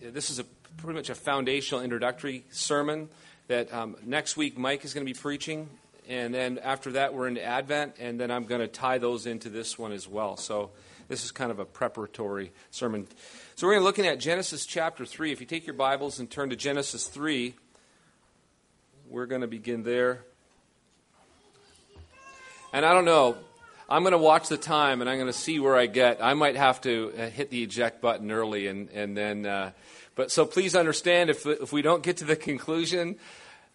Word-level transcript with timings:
this 0.00 0.30
is 0.30 0.38
a 0.38 0.44
pretty 0.78 0.96
much 0.96 1.10
a 1.10 1.14
foundational 1.14 1.82
introductory 1.82 2.44
sermon 2.50 3.08
that 3.48 3.72
um, 3.72 3.96
next 4.04 4.36
week 4.36 4.56
Mike 4.58 4.84
is 4.84 4.94
going 4.94 5.06
to 5.06 5.12
be 5.12 5.18
preaching, 5.18 5.68
and 6.08 6.32
then 6.34 6.58
after 6.58 6.92
that 6.92 7.14
we're 7.14 7.26
into 7.26 7.42
Advent, 7.42 7.94
and 7.98 8.20
then 8.20 8.30
I'm 8.30 8.44
going 8.44 8.60
to 8.60 8.68
tie 8.68 8.98
those 8.98 9.26
into 9.26 9.48
this 9.48 9.78
one 9.78 9.92
as 9.92 10.06
well. 10.06 10.36
So 10.36 10.70
this 11.08 11.24
is 11.24 11.30
kind 11.30 11.50
of 11.50 11.58
a 11.58 11.64
preparatory 11.64 12.52
sermon. 12.70 13.06
So 13.56 13.66
we're 13.66 13.74
going 13.74 13.82
to 13.82 13.86
looking 13.86 14.06
at 14.06 14.20
Genesis 14.20 14.66
chapter 14.66 15.04
three. 15.04 15.32
If 15.32 15.40
you 15.40 15.46
take 15.46 15.66
your 15.66 15.74
Bibles 15.74 16.18
and 16.18 16.30
turn 16.30 16.50
to 16.50 16.56
Genesis 16.56 17.08
three, 17.08 17.54
we're 19.08 19.26
going 19.26 19.40
to 19.40 19.48
begin 19.48 19.82
there. 19.82 20.24
And 22.72 22.84
I 22.84 22.92
don't 22.92 23.06
know. 23.06 23.38
I'm 23.88 24.02
going 24.02 24.12
to 24.12 24.18
watch 24.18 24.48
the 24.48 24.58
time 24.58 25.00
and 25.00 25.08
I'm 25.08 25.16
going 25.16 25.32
to 25.32 25.38
see 25.38 25.58
where 25.58 25.74
I 25.74 25.86
get. 25.86 26.22
I 26.22 26.34
might 26.34 26.56
have 26.56 26.80
to 26.82 27.12
uh, 27.16 27.30
hit 27.30 27.50
the 27.50 27.62
eject 27.62 28.02
button 28.02 28.30
early 28.30 28.66
and, 28.66 28.90
and 28.90 29.16
then. 29.16 29.46
Uh, 29.46 29.70
but 30.14 30.30
so 30.30 30.44
please 30.44 30.74
understand 30.74 31.30
if, 31.30 31.46
if 31.46 31.72
we 31.72 31.80
don't 31.80 32.02
get 32.02 32.18
to 32.18 32.24
the 32.24 32.36
conclusion, 32.36 33.16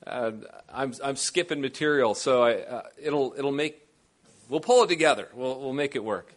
uh, 0.06 0.32
I'm, 0.72 0.94
I'm 1.04 1.16
skipping 1.16 1.62
material. 1.62 2.14
So 2.14 2.44
I, 2.44 2.54
uh, 2.58 2.82
it'll, 3.02 3.34
it'll 3.38 3.52
make. 3.52 3.88
We'll 4.50 4.60
pull 4.60 4.84
it 4.84 4.88
together. 4.88 5.30
We'll, 5.34 5.60
we'll 5.60 5.74
make 5.74 5.96
it 5.96 6.04
work. 6.04 6.32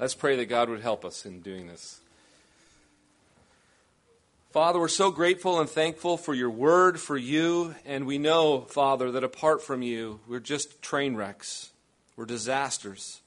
Let's 0.00 0.14
pray 0.14 0.36
that 0.36 0.46
God 0.46 0.68
would 0.70 0.80
help 0.80 1.04
us 1.04 1.24
in 1.24 1.40
doing 1.40 1.68
this. 1.68 2.00
Father, 4.56 4.80
we're 4.80 4.88
so 4.88 5.10
grateful 5.10 5.60
and 5.60 5.68
thankful 5.68 6.16
for 6.16 6.32
your 6.32 6.48
word, 6.48 6.98
for 6.98 7.18
you, 7.18 7.74
and 7.84 8.06
we 8.06 8.16
know, 8.16 8.62
Father, 8.62 9.10
that 9.10 9.22
apart 9.22 9.62
from 9.62 9.82
you, 9.82 10.18
we're 10.26 10.40
just 10.40 10.80
train 10.80 11.14
wrecks. 11.14 11.72
We're 12.16 12.24
disasters. 12.24 13.20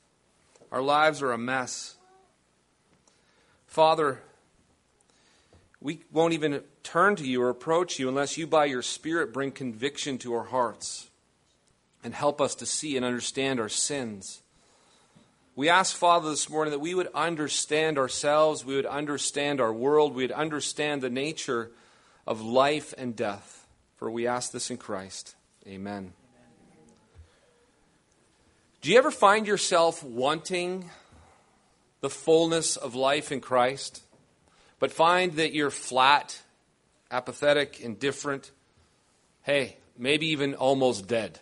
Our 0.71 0.81
lives 0.81 1.21
are 1.21 1.31
a 1.31 1.37
mess. 1.37 1.97
Father, 3.67 4.23
we 5.79 5.99
won't 6.11 6.34
even 6.34 6.63
turn 6.81 7.15
to 7.17 7.27
you 7.27 7.43
or 7.43 7.49
approach 7.49 7.99
you 7.99 8.09
unless 8.09 8.35
you, 8.35 8.48
by 8.48 8.65
your 8.65 8.82
Spirit, 8.82 9.32
bring 9.32 9.51
conviction 9.51 10.17
to 10.17 10.34
our 10.34 10.45
hearts 10.45 11.11
and 12.04 12.15
help 12.15 12.41
us 12.41 12.55
to 12.55 12.65
see 12.65 12.98
and 12.98 13.05
understand 13.05 13.59
our 13.59 13.70
sins. 13.70 14.41
We 15.60 15.68
ask, 15.68 15.93
Father, 15.93 16.29
this 16.29 16.49
morning 16.49 16.71
that 16.71 16.79
we 16.79 16.93
would 16.93 17.10
understand 17.13 17.98
ourselves, 17.98 18.63
we 18.63 18.77
would 18.77 18.85
understand 18.85 19.60
our 19.60 19.74
world, 19.74 20.16
we 20.16 20.24
would 20.24 20.32
understand 20.32 21.01
the 21.01 21.10
nature 21.10 21.70
of 22.26 22.40
life 22.40 22.93
and 22.98 23.13
death. 23.13 23.68
For 23.98 24.10
we 24.10 24.26
ask 24.26 24.54
this 24.54 24.71
in 24.71 24.77
Christ. 24.77 25.35
Amen. 25.68 26.13
Do 28.79 28.90
you 28.90 28.98
ever 28.98 29.12
find 29.12 29.48
yourself 29.48 30.01
wanting 30.01 30.90
the 31.99 32.10
fullness 32.10 32.77
of 32.77 32.96
life 32.96 33.29
in 33.29 33.41
Christ, 33.41 34.01
but 34.79 34.94
find 34.94 35.34
that 35.34 35.54
you're 35.54 35.71
flat, 35.71 36.41
apathetic, 37.12 37.82
indifferent? 37.82 38.51
Hey, 39.41 39.76
maybe 39.98 40.27
even 40.27 40.55
almost 40.55 41.05
dead. 41.05 41.41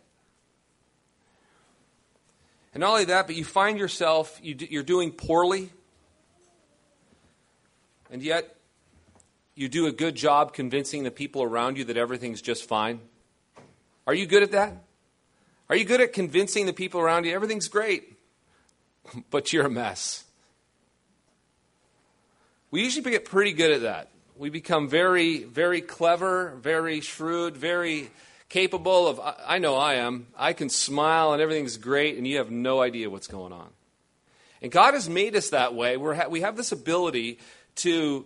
And 2.78 2.82
not 2.82 2.92
only 2.92 3.06
that, 3.06 3.26
but 3.26 3.36
you 3.36 3.44
find 3.44 3.80
yourself, 3.80 4.40
you 4.40 4.80
are 4.80 4.84
doing 4.84 5.12
poorly, 5.12 5.72
and 8.12 8.22
yet 8.22 8.56
you 9.56 9.68
do 9.68 9.88
a 9.88 9.92
good 9.92 10.14
job 10.14 10.54
convincing 10.54 11.02
the 11.02 11.10
people 11.10 11.42
around 11.42 11.80
you 11.80 11.86
that 11.86 11.98
everything's 11.98 12.40
just 12.40 12.70
fine. 12.70 13.00
Are 14.06 14.14
you 14.14 14.28
good 14.28 14.44
at 14.44 14.52
that? 14.52 14.74
Are 15.72 15.76
you 15.76 15.86
good 15.86 16.02
at 16.02 16.14
convincing 16.14 16.68
the 16.68 16.72
people 16.72 17.02
around 17.02 17.26
you 17.26 17.34
everything's 17.34 17.68
great, 17.68 18.16
but 19.32 19.52
you're 19.52 19.66
a 19.66 19.72
mess? 19.72 20.26
We 22.70 22.84
usually 22.84 23.10
get 23.10 23.26
pretty 23.26 23.54
good 23.54 23.72
at 23.72 23.82
that. 23.82 24.10
We 24.36 24.52
become 24.52 24.88
very, 24.88 25.46
very 25.46 25.82
clever, 25.82 26.54
very 26.62 27.02
shrewd, 27.02 27.58
very 27.58 28.12
capable 28.50 29.08
of, 29.08 29.20
I 29.46 29.58
know 29.60 29.76
I 29.76 29.96
am, 29.96 30.28
I 30.38 30.54
can 30.54 30.70
smile 30.70 31.34
and 31.34 31.42
everything's 31.42 31.78
great, 31.78 32.18
and 32.18 32.28
you 32.28 32.38
have 32.38 32.52
no 32.52 32.82
idea 32.82 33.10
what's 33.10 33.28
going 33.28 33.52
on. 33.54 33.68
And 34.62 34.72
God 34.72 34.94
has 34.94 35.10
made 35.10 35.36
us 35.36 35.50
that 35.50 35.76
way. 35.76 35.98
We're, 35.98 36.28
we 36.30 36.42
have 36.42 36.56
this 36.56 36.72
ability 36.72 37.40
to 37.76 38.26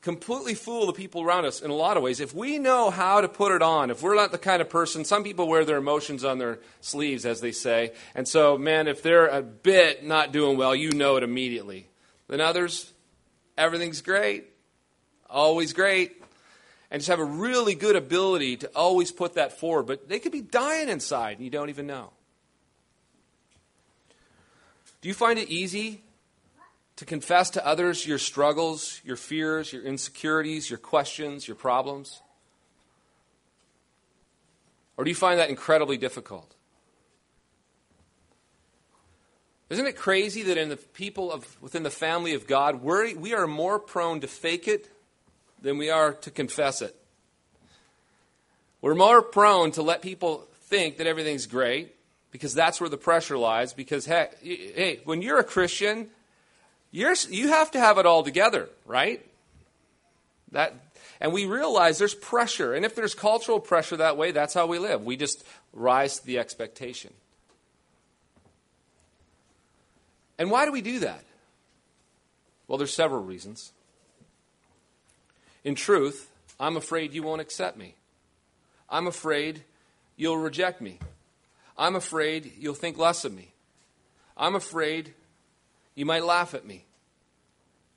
completely 0.00 0.54
fool 0.54 0.86
the 0.86 0.92
people 0.92 1.22
around 1.22 1.44
us 1.44 1.60
in 1.60 1.70
a 1.70 1.74
lot 1.74 1.96
of 1.96 2.02
ways. 2.02 2.20
If 2.20 2.34
we 2.34 2.58
know 2.58 2.90
how 2.90 3.20
to 3.20 3.28
put 3.28 3.52
it 3.52 3.62
on, 3.62 3.90
if 3.90 4.02
we're 4.02 4.14
not 4.14 4.32
the 4.32 4.38
kind 4.38 4.62
of 4.62 4.68
person, 4.68 5.04
some 5.04 5.24
people 5.24 5.48
wear 5.48 5.64
their 5.64 5.76
emotions 5.76 6.24
on 6.24 6.38
their 6.38 6.60
sleeves, 6.80 7.26
as 7.26 7.40
they 7.40 7.52
say. 7.52 7.92
And 8.14 8.26
so, 8.26 8.56
man, 8.56 8.88
if 8.88 9.02
they're 9.02 9.26
a 9.26 9.42
bit 9.42 10.04
not 10.04 10.32
doing 10.32 10.56
well, 10.56 10.74
you 10.74 10.92
know 10.92 11.16
it 11.16 11.22
immediately. 11.22 11.88
Then 12.28 12.40
others, 12.40 12.92
everything's 13.58 14.02
great, 14.02 14.44
always 15.28 15.72
great 15.72 16.19
and 16.90 17.00
just 17.00 17.08
have 17.08 17.20
a 17.20 17.24
really 17.24 17.74
good 17.74 17.96
ability 17.96 18.56
to 18.58 18.70
always 18.74 19.12
put 19.12 19.34
that 19.34 19.58
forward. 19.58 19.86
But 19.86 20.08
they 20.08 20.18
could 20.18 20.32
be 20.32 20.40
dying 20.40 20.88
inside 20.88 21.36
and 21.36 21.44
you 21.44 21.50
don't 21.50 21.68
even 21.68 21.86
know. 21.86 22.10
Do 25.00 25.08
you 25.08 25.14
find 25.14 25.38
it 25.38 25.48
easy 25.48 26.02
to 26.96 27.06
confess 27.06 27.48
to 27.50 27.66
others 27.66 28.06
your 28.06 28.18
struggles, 28.18 29.00
your 29.04 29.16
fears, 29.16 29.72
your 29.72 29.82
insecurities, 29.82 30.68
your 30.68 30.78
questions, 30.78 31.48
your 31.48 31.54
problems? 31.54 32.20
Or 34.96 35.04
do 35.04 35.10
you 35.10 35.14
find 35.14 35.40
that 35.40 35.48
incredibly 35.48 35.96
difficult? 35.96 36.54
Isn't 39.70 39.86
it 39.86 39.96
crazy 39.96 40.42
that 40.42 40.58
in 40.58 40.68
the 40.68 40.76
people 40.76 41.32
of 41.32 41.56
within 41.62 41.84
the 41.84 41.90
family 41.90 42.34
of 42.34 42.46
God, 42.46 42.82
we're, 42.82 43.16
we 43.16 43.32
are 43.32 43.46
more 43.46 43.78
prone 43.78 44.20
to 44.20 44.26
fake 44.26 44.66
it 44.66 44.90
than 45.62 45.78
we 45.78 45.90
are 45.90 46.12
to 46.12 46.30
confess 46.30 46.82
it. 46.82 46.96
We're 48.80 48.94
more 48.94 49.22
prone 49.22 49.72
to 49.72 49.82
let 49.82 50.00
people 50.00 50.46
think 50.62 50.98
that 50.98 51.06
everything's 51.06 51.46
great 51.46 51.94
because 52.30 52.54
that's 52.54 52.80
where 52.80 52.88
the 52.88 52.96
pressure 52.96 53.36
lies. 53.36 53.72
Because, 53.72 54.06
hey, 54.06 55.00
when 55.04 55.20
you're 55.20 55.38
a 55.38 55.44
Christian, 55.44 56.08
you're, 56.90 57.14
you 57.28 57.48
have 57.48 57.70
to 57.72 57.80
have 57.80 57.98
it 57.98 58.06
all 58.06 58.22
together, 58.22 58.68
right? 58.86 59.24
That, 60.52 60.74
and 61.20 61.32
we 61.32 61.44
realize 61.44 61.98
there's 61.98 62.14
pressure. 62.14 62.74
And 62.74 62.84
if 62.84 62.94
there's 62.94 63.14
cultural 63.14 63.60
pressure 63.60 63.98
that 63.98 64.16
way, 64.16 64.30
that's 64.30 64.54
how 64.54 64.66
we 64.66 64.78
live. 64.78 65.04
We 65.04 65.16
just 65.16 65.44
rise 65.72 66.18
to 66.18 66.26
the 66.26 66.38
expectation. 66.38 67.12
And 70.38 70.50
why 70.50 70.64
do 70.64 70.72
we 70.72 70.80
do 70.80 71.00
that? 71.00 71.22
Well, 72.66 72.78
there's 72.78 72.94
several 72.94 73.22
reasons. 73.22 73.72
In 75.64 75.74
truth, 75.74 76.30
I'm 76.58 76.76
afraid 76.76 77.12
you 77.12 77.22
won't 77.22 77.40
accept 77.40 77.76
me. 77.76 77.94
I'm 78.88 79.06
afraid 79.06 79.62
you'll 80.16 80.38
reject 80.38 80.80
me. 80.80 80.98
I'm 81.76 81.96
afraid 81.96 82.52
you'll 82.58 82.74
think 82.74 82.98
less 82.98 83.24
of 83.24 83.32
me. 83.32 83.52
I'm 84.36 84.54
afraid 84.54 85.14
you 85.94 86.06
might 86.06 86.24
laugh 86.24 86.54
at 86.54 86.66
me. 86.66 86.84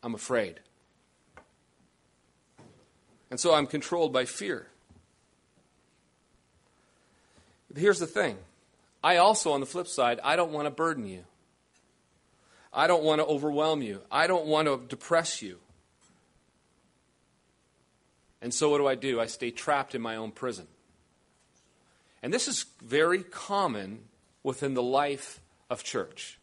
I'm 0.02 0.14
afraid. 0.14 0.60
And 3.32 3.40
so 3.40 3.54
I'm 3.54 3.66
controlled 3.66 4.14
by 4.14 4.26
fear. 4.26 4.68
But 7.70 7.82
here's 7.82 8.00
the 8.00 8.08
thing 8.08 8.38
I 9.04 9.18
also, 9.18 9.52
on 9.52 9.60
the 9.60 9.66
flip 9.66 9.88
side, 9.88 10.20
I 10.24 10.36
don't 10.36 10.52
want 10.52 10.66
to 10.66 10.72
burden 10.72 11.08
you. 11.08 11.24
I 12.72 12.88
don't 12.88 13.04
want 13.04 13.20
to 13.20 13.26
overwhelm 13.26 13.82
you. 13.82 14.02
I 14.12 14.28
don't 14.28 14.46
want 14.46 14.68
to 14.68 14.82
depress 14.88 15.42
you. 15.42 15.60
And 18.44 18.54
so 18.54 18.70
what 18.70 18.80
do 18.80 18.88
I 18.88 18.96
do? 18.96 19.22
I 19.22 19.26
stay 19.26 19.52
trapped 19.52 19.96
in 19.96 20.02
my 20.02 20.18
own 20.18 20.32
prison. 20.32 20.68
And 22.22 22.34
this 22.34 22.50
is 22.50 22.66
very 22.84 23.24
common 23.24 24.00
within 24.44 24.74
the 24.74 24.84
life 24.84 25.40
of 25.70 25.82
church. 25.82 26.38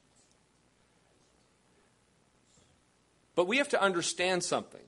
But 3.36 3.46
we 3.46 3.58
have 3.58 3.68
to 3.68 3.82
understand 3.82 4.42
something 4.42 4.80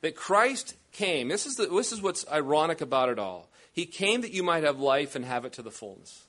that 0.00 0.16
Christ 0.16 0.74
came. 0.90 1.28
This 1.28 1.46
is, 1.46 1.54
the, 1.54 1.66
this 1.66 1.92
is 1.92 2.02
what's 2.02 2.26
ironic 2.28 2.80
about 2.80 3.08
it 3.08 3.20
all. 3.20 3.48
He 3.72 3.86
came 3.86 4.22
that 4.22 4.32
you 4.32 4.42
might 4.42 4.64
have 4.64 4.80
life 4.80 5.14
and 5.14 5.24
have 5.24 5.44
it 5.44 5.52
to 5.54 5.62
the 5.62 5.70
fullness. 5.70 6.24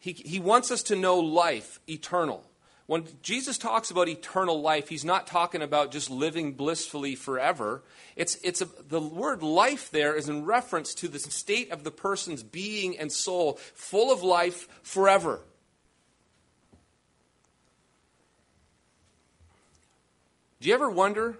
He, 0.00 0.12
he 0.12 0.40
wants 0.40 0.72
us 0.72 0.82
to 0.84 0.96
know 0.96 1.20
life, 1.20 1.78
eternal. 1.88 2.44
When 2.86 3.04
Jesus 3.20 3.58
talks 3.58 3.90
about 3.90 4.08
eternal 4.08 4.60
life, 4.60 4.88
he's 4.88 5.04
not 5.04 5.26
talking 5.26 5.60
about 5.60 5.90
just 5.90 6.08
living 6.08 6.52
blissfully 6.52 7.16
forever. 7.16 7.82
It's, 8.14 8.36
it's 8.44 8.62
a, 8.62 8.68
the 8.88 9.00
word 9.00 9.42
life 9.42 9.90
there 9.90 10.14
is 10.14 10.28
in 10.28 10.44
reference 10.44 10.94
to 10.94 11.08
the 11.08 11.18
state 11.18 11.72
of 11.72 11.82
the 11.82 11.90
person's 11.90 12.44
being 12.44 12.96
and 12.96 13.10
soul, 13.10 13.54
full 13.74 14.12
of 14.12 14.22
life 14.22 14.68
forever. 14.84 15.40
Do 20.60 20.68
you 20.68 20.74
ever 20.74 20.88
wonder 20.88 21.36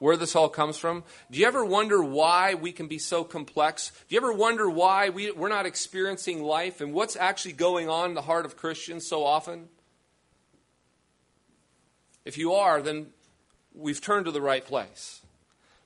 where 0.00 0.18
this 0.18 0.36
all 0.36 0.50
comes 0.50 0.76
from? 0.76 1.02
Do 1.30 1.38
you 1.38 1.46
ever 1.46 1.64
wonder 1.64 2.02
why 2.02 2.54
we 2.54 2.72
can 2.72 2.88
be 2.88 2.98
so 2.98 3.24
complex? 3.24 3.90
Do 4.08 4.14
you 4.14 4.20
ever 4.20 4.32
wonder 4.32 4.68
why 4.68 5.08
we, 5.08 5.30
we're 5.30 5.48
not 5.48 5.64
experiencing 5.64 6.42
life 6.42 6.82
and 6.82 6.92
what's 6.92 7.16
actually 7.16 7.52
going 7.52 7.88
on 7.88 8.10
in 8.10 8.14
the 8.14 8.22
heart 8.22 8.44
of 8.44 8.56
Christians 8.56 9.06
so 9.06 9.24
often? 9.24 9.68
If 12.24 12.38
you 12.38 12.52
are, 12.54 12.80
then 12.82 13.08
we've 13.74 14.00
turned 14.00 14.26
to 14.26 14.30
the 14.30 14.40
right 14.40 14.64
place. 14.64 15.20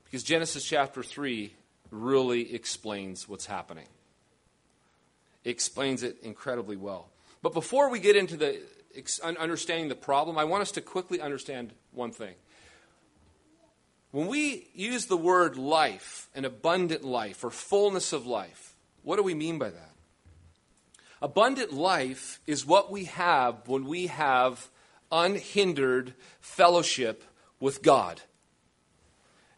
Because 0.04 0.22
Genesis 0.22 0.64
chapter 0.64 1.02
3 1.02 1.52
really 1.90 2.54
explains 2.54 3.28
what's 3.28 3.46
happening. 3.46 3.86
It 5.44 5.50
explains 5.50 6.02
it 6.02 6.18
incredibly 6.22 6.76
well. 6.76 7.08
But 7.42 7.52
before 7.52 7.90
we 7.90 8.00
get 8.00 8.16
into 8.16 8.36
the 8.36 8.60
understanding 9.38 9.88
the 9.88 9.94
problem, 9.94 10.38
I 10.38 10.44
want 10.44 10.62
us 10.62 10.72
to 10.72 10.80
quickly 10.80 11.20
understand 11.20 11.72
one 11.92 12.10
thing. 12.10 12.34
When 14.10 14.28
we 14.28 14.68
use 14.74 15.06
the 15.06 15.16
word 15.16 15.56
life, 15.56 16.28
an 16.34 16.44
abundant 16.44 17.04
life, 17.04 17.44
or 17.44 17.50
fullness 17.50 18.12
of 18.12 18.26
life, 18.26 18.74
what 19.02 19.16
do 19.16 19.22
we 19.22 19.34
mean 19.34 19.58
by 19.58 19.70
that? 19.70 19.90
Abundant 21.20 21.72
life 21.72 22.40
is 22.46 22.66
what 22.66 22.90
we 22.90 23.04
have 23.04 23.68
when 23.68 23.84
we 23.84 24.06
have 24.06 24.68
unhindered 25.10 26.14
fellowship 26.40 27.24
with 27.60 27.82
God. 27.82 28.20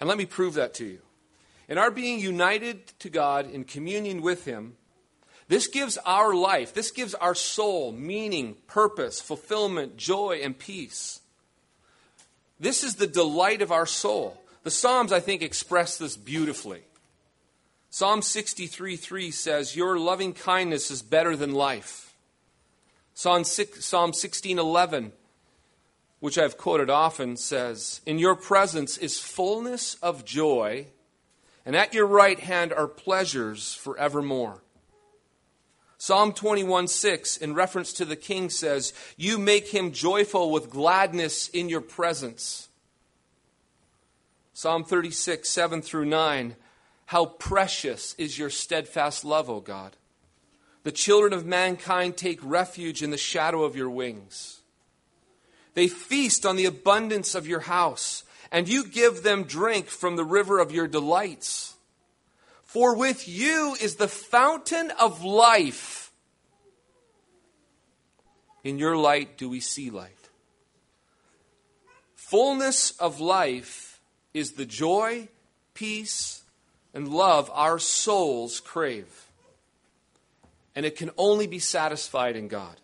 And 0.01 0.09
let 0.09 0.19
me 0.19 0.27
prove 0.27 0.55
that 0.55 0.75
to 0.75 0.85
you. 0.85 1.01
In 1.69 1.79
our 1.79 1.91
being 1.91 2.19
united 2.21 2.87
to 3.01 3.11
God 3.11 3.51
in 3.51 3.65
communion 3.65 4.23
with 4.23 4.45
Him, 4.45 4.77
this 5.49 5.67
gives 5.67 5.97
our 5.99 6.35
life, 6.35 6.75
this 6.75 6.91
gives 6.91 7.15
our 7.15 7.35
soul 7.35 7.93
meaning, 7.93 8.57
purpose, 8.67 9.21
fulfillment, 9.21 9.97
joy, 9.97 10.41
and 10.43 10.59
peace. 10.59 11.21
This 12.61 12.85
is 12.85 12.97
the 12.97 13.07
delight 13.07 13.63
of 13.63 13.73
our 13.73 13.87
soul. 13.87 14.41
The 14.63 14.71
Psalms, 14.71 15.13
I 15.13 15.21
think, 15.21 15.43
express 15.43 15.97
this 15.97 16.17
beautifully. 16.17 16.83
Psalm 17.91 18.21
63 18.21 18.97
3 18.97 19.31
says, 19.31 19.77
Your 19.77 19.99
loving 19.99 20.35
kindness 20.35 20.91
is 20.91 21.03
better 21.03 21.37
than 21.37 21.53
life. 21.53 22.15
Psalm 23.15 23.45
16 23.45 24.59
11 24.59 25.13
which 26.21 26.39
I've 26.39 26.57
quoted 26.57 26.91
often, 26.91 27.37
says, 27.37 28.01
In 28.07 28.19
your 28.19 28.35
presence 28.35 28.99
is 28.99 29.21
fullness 29.21 29.95
of 29.97 30.25
joy, 30.25 30.87
and 31.65 31.77
at 31.77 31.95
your 31.95 32.07
right 32.07 32.39
hand 32.39 32.73
are 32.73 32.89
pleasures 32.89 33.75
forevermore. 33.75 34.63
Psalm 35.97 36.33
21 36.33 36.89
6, 36.89 37.37
in 37.39 37.55
reference 37.55 37.93
to 37.95 38.05
the 38.05 38.17
king, 38.17 38.51
says, 38.51 38.93
You 39.17 39.37
make 39.39 39.69
him 39.69 39.93
joyful 39.93 40.51
with 40.51 40.71
gladness 40.71 41.49
in 41.49 41.69
your 41.69 41.81
presence. 41.81 42.69
Psalm 44.53 44.85
36 44.85 45.49
7 45.49 45.83
through 45.83 46.05
9, 46.05 46.57
How 47.07 47.27
precious 47.27 48.15
is 48.19 48.39
your 48.39 48.51
steadfast 48.51 49.25
love, 49.25 49.51
O 49.51 49.61
God! 49.61 49.97
The 50.85 50.93
children 50.93 51.33
of 51.33 51.45
mankind 51.45 52.17
take 52.17 52.39
refuge 52.43 53.03
in 53.03 53.11
the 53.11 53.17
shadow 53.17 53.65
of 53.65 53.77
your 53.77 53.91
wings. 53.91 54.58
They 55.79 55.87
feast 55.87 56.45
on 56.45 56.57
the 56.57 56.65
abundance 56.65 57.37
of 57.37 57.47
your 57.47 57.61
house, 57.61 58.25
and 58.51 58.69
you 58.69 58.85
give 58.85 59.23
them 59.23 59.45
drink 59.45 59.87
from 59.87 60.17
the 60.17 60.25
river 60.25 60.59
of 60.59 60.73
your 60.73 60.89
delights. 60.89 61.77
For 62.65 62.97
with 62.97 63.29
you 63.29 63.77
is 63.81 63.95
the 63.95 64.09
fountain 64.09 64.91
of 65.01 65.23
life. 65.23 66.11
In 68.65 68.81
your 68.81 68.97
light 68.97 69.39
do 69.39 69.49
we 69.49 69.61
see 69.61 69.89
light. 69.89 70.11
Fullness 72.17 72.91
of 72.99 73.21
life 73.21 74.01
is 74.35 74.55
the 74.55 74.67
joy, 74.67 75.29
peace, 75.75 76.43
and 76.93 77.07
love 77.07 77.53
our 77.55 77.79
souls 77.79 78.59
crave. 78.59 79.29
And 80.75 80.85
it 80.85 80.97
can 80.97 81.13
only 81.17 81.47
be 81.47 81.61
satisfied 81.61 82.35
in 82.35 82.49
God. 82.49 82.81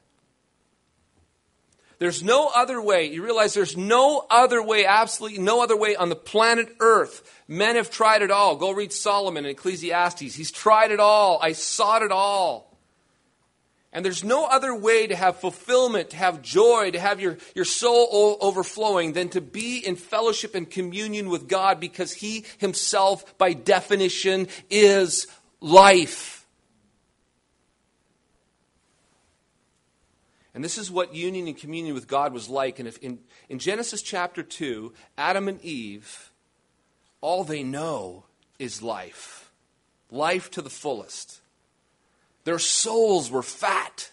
There's 2.05 2.23
no 2.23 2.51
other 2.55 2.83
way. 2.83 3.07
You 3.07 3.25
realize 3.25 3.55
there's 3.55 3.79
no 3.79 4.27
other 4.29 4.63
way, 4.63 4.85
absolutely 4.85 5.39
no 5.39 5.63
other 5.63 5.75
way 5.75 5.97
on 5.97 6.11
the 6.11 6.15
planet 6.15 6.69
Earth. 6.79 7.43
Men 7.49 7.77
have 7.77 7.91
tried 7.91 8.21
it 8.21 8.31
all. 8.31 8.57
Go 8.57 8.73
read 8.73 8.93
Solomon 8.93 9.47
in 9.47 9.53
Ecclesiastes. 9.53 10.35
He's 10.35 10.51
tried 10.51 10.91
it 10.91 11.01
all. 11.01 11.39
I 11.41 11.53
sought 11.53 12.03
it 12.03 12.13
all. 12.13 12.77
And 13.91 14.05
there's 14.05 14.23
no 14.23 14.45
other 14.45 14.75
way 14.75 15.07
to 15.07 15.17
have 15.17 15.41
fulfillment, 15.41 16.11
to 16.11 16.17
have 16.17 16.43
joy, 16.43 16.91
to 16.91 17.01
have 17.01 17.21
your, 17.21 17.39
your 17.55 17.65
soul 17.65 18.37
overflowing 18.39 19.15
than 19.15 19.31
to 19.31 19.41
be 19.41 19.79
in 19.79 19.97
fellowship 19.97 20.55
and 20.55 20.71
communion 20.71 21.31
with 21.31 21.49
God 21.49 21.81
because 21.81 22.13
He 22.13 22.45
Himself, 22.59 23.39
by 23.39 23.55
definition, 23.55 24.49
is 24.69 25.27
life. 25.63 26.34
And 30.55 30.63
this 30.63 30.79
is 30.79 30.91
what 30.91 31.15
union 31.15 31.49
and 31.49 31.57
communion 31.57 31.95
with 31.95 32.07
God 32.07 32.33
was 32.33 32.49
like. 32.49 32.79
And 32.79 32.89
in, 33.03 33.19
in 33.49 33.59
Genesis 33.59 34.03
chapter 34.03 34.43
2, 34.43 34.93
Adam 35.19 35.49
and 35.49 35.61
Eve, 35.63 36.31
all 37.21 37.43
they 37.43 37.65
know 37.65 38.25
is 38.59 38.83
life 38.83 39.45
life 40.15 40.51
to 40.53 40.63
the 40.63 40.71
fullest. 40.71 41.41
Their 42.45 42.59
souls 42.59 43.31
were 43.31 43.43
fat. 43.43 44.11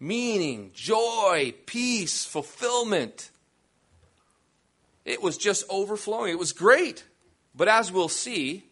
Meaning, 0.00 0.70
joy, 0.74 1.54
peace, 1.66 2.24
fulfillment. 2.24 3.30
It 5.04 5.20
was 5.20 5.36
just 5.36 5.64
overflowing. 5.68 6.30
It 6.30 6.38
was 6.38 6.52
great. 6.52 7.04
But 7.54 7.66
as 7.68 7.90
we'll 7.90 8.08
see, 8.08 8.67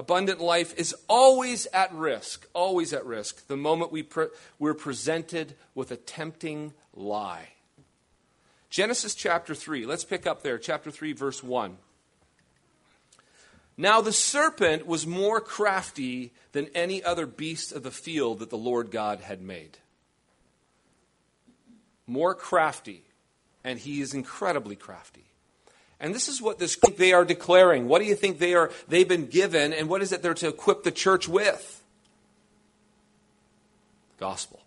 abundant 0.00 0.40
life 0.40 0.72
is 0.78 0.94
always 1.08 1.66
at 1.74 1.92
risk, 1.92 2.48
always 2.54 2.94
at 2.94 3.04
risk, 3.04 3.46
the 3.48 3.56
moment 3.56 3.92
we 3.92 4.02
pre- 4.02 4.28
we're 4.58 4.72
presented 4.72 5.54
with 5.74 5.90
a 5.90 5.96
tempting 5.96 6.72
lie. 6.94 7.48
Genesis 8.70 9.14
chapter 9.14 9.54
3, 9.54 9.84
let's 9.84 10.04
pick 10.04 10.26
up 10.26 10.42
there, 10.42 10.56
chapter 10.56 10.90
3, 10.90 11.12
verse 11.12 11.42
1. 11.42 11.76
Now 13.76 14.00
the 14.00 14.12
serpent 14.12 14.86
was 14.86 15.06
more 15.06 15.38
crafty 15.38 16.32
than 16.52 16.68
any 16.74 17.04
other 17.04 17.26
beast 17.26 17.70
of 17.70 17.82
the 17.82 17.90
field 17.90 18.38
that 18.38 18.48
the 18.48 18.56
Lord 18.56 18.90
God 18.90 19.20
had 19.20 19.42
made. 19.42 19.76
More 22.06 22.34
crafty, 22.34 23.02
and 23.62 23.78
he 23.78 24.00
is 24.00 24.14
incredibly 24.14 24.76
crafty. 24.76 25.29
And 26.00 26.14
this 26.14 26.28
is 26.28 26.40
what 26.40 26.58
this 26.58 26.76
they 26.96 27.12
are 27.12 27.26
declaring. 27.26 27.86
What 27.86 28.00
do 28.00 28.06
you 28.06 28.14
think 28.14 28.38
they 28.38 28.54
are 28.54 28.70
they've 28.88 29.08
been 29.08 29.26
given 29.26 29.72
and 29.74 29.88
what 29.88 30.00
is 30.00 30.12
it 30.12 30.22
they're 30.22 30.34
to 30.34 30.48
equip 30.48 30.82
the 30.82 30.90
church 30.90 31.28
with? 31.28 31.82
Gospel. 34.18 34.60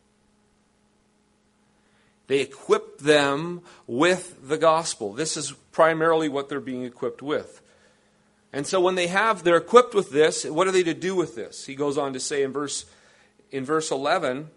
They 2.28 2.40
equip 2.42 3.00
them 3.00 3.62
with 3.88 4.48
the 4.48 4.58
gospel. 4.58 5.14
This 5.14 5.36
is 5.36 5.52
primarily 5.72 6.30
what 6.30 6.50
they're 6.50 6.60
being 6.60 6.86
equipped 6.86 7.22
with. 7.22 7.62
And 8.54 8.68
so 8.68 8.80
when 8.80 8.94
they 8.96 9.08
have 9.08 9.44
they're 9.44 9.58
equipped 9.58 9.96
with 9.96 10.12
this, 10.12 10.46
what 10.46 10.68
are 10.68 10.72
they 10.72 10.84
to 10.84 10.94
do 10.94 11.16
with 11.16 11.36
this? 11.36 11.66
He 11.66 11.74
goes 11.74 11.98
on 11.98 12.14
to 12.14 12.20
say 12.20 12.44
in 12.44 12.54
verse 12.54 12.86
in 13.52 13.66
verse 13.66 13.92
11 13.92 14.50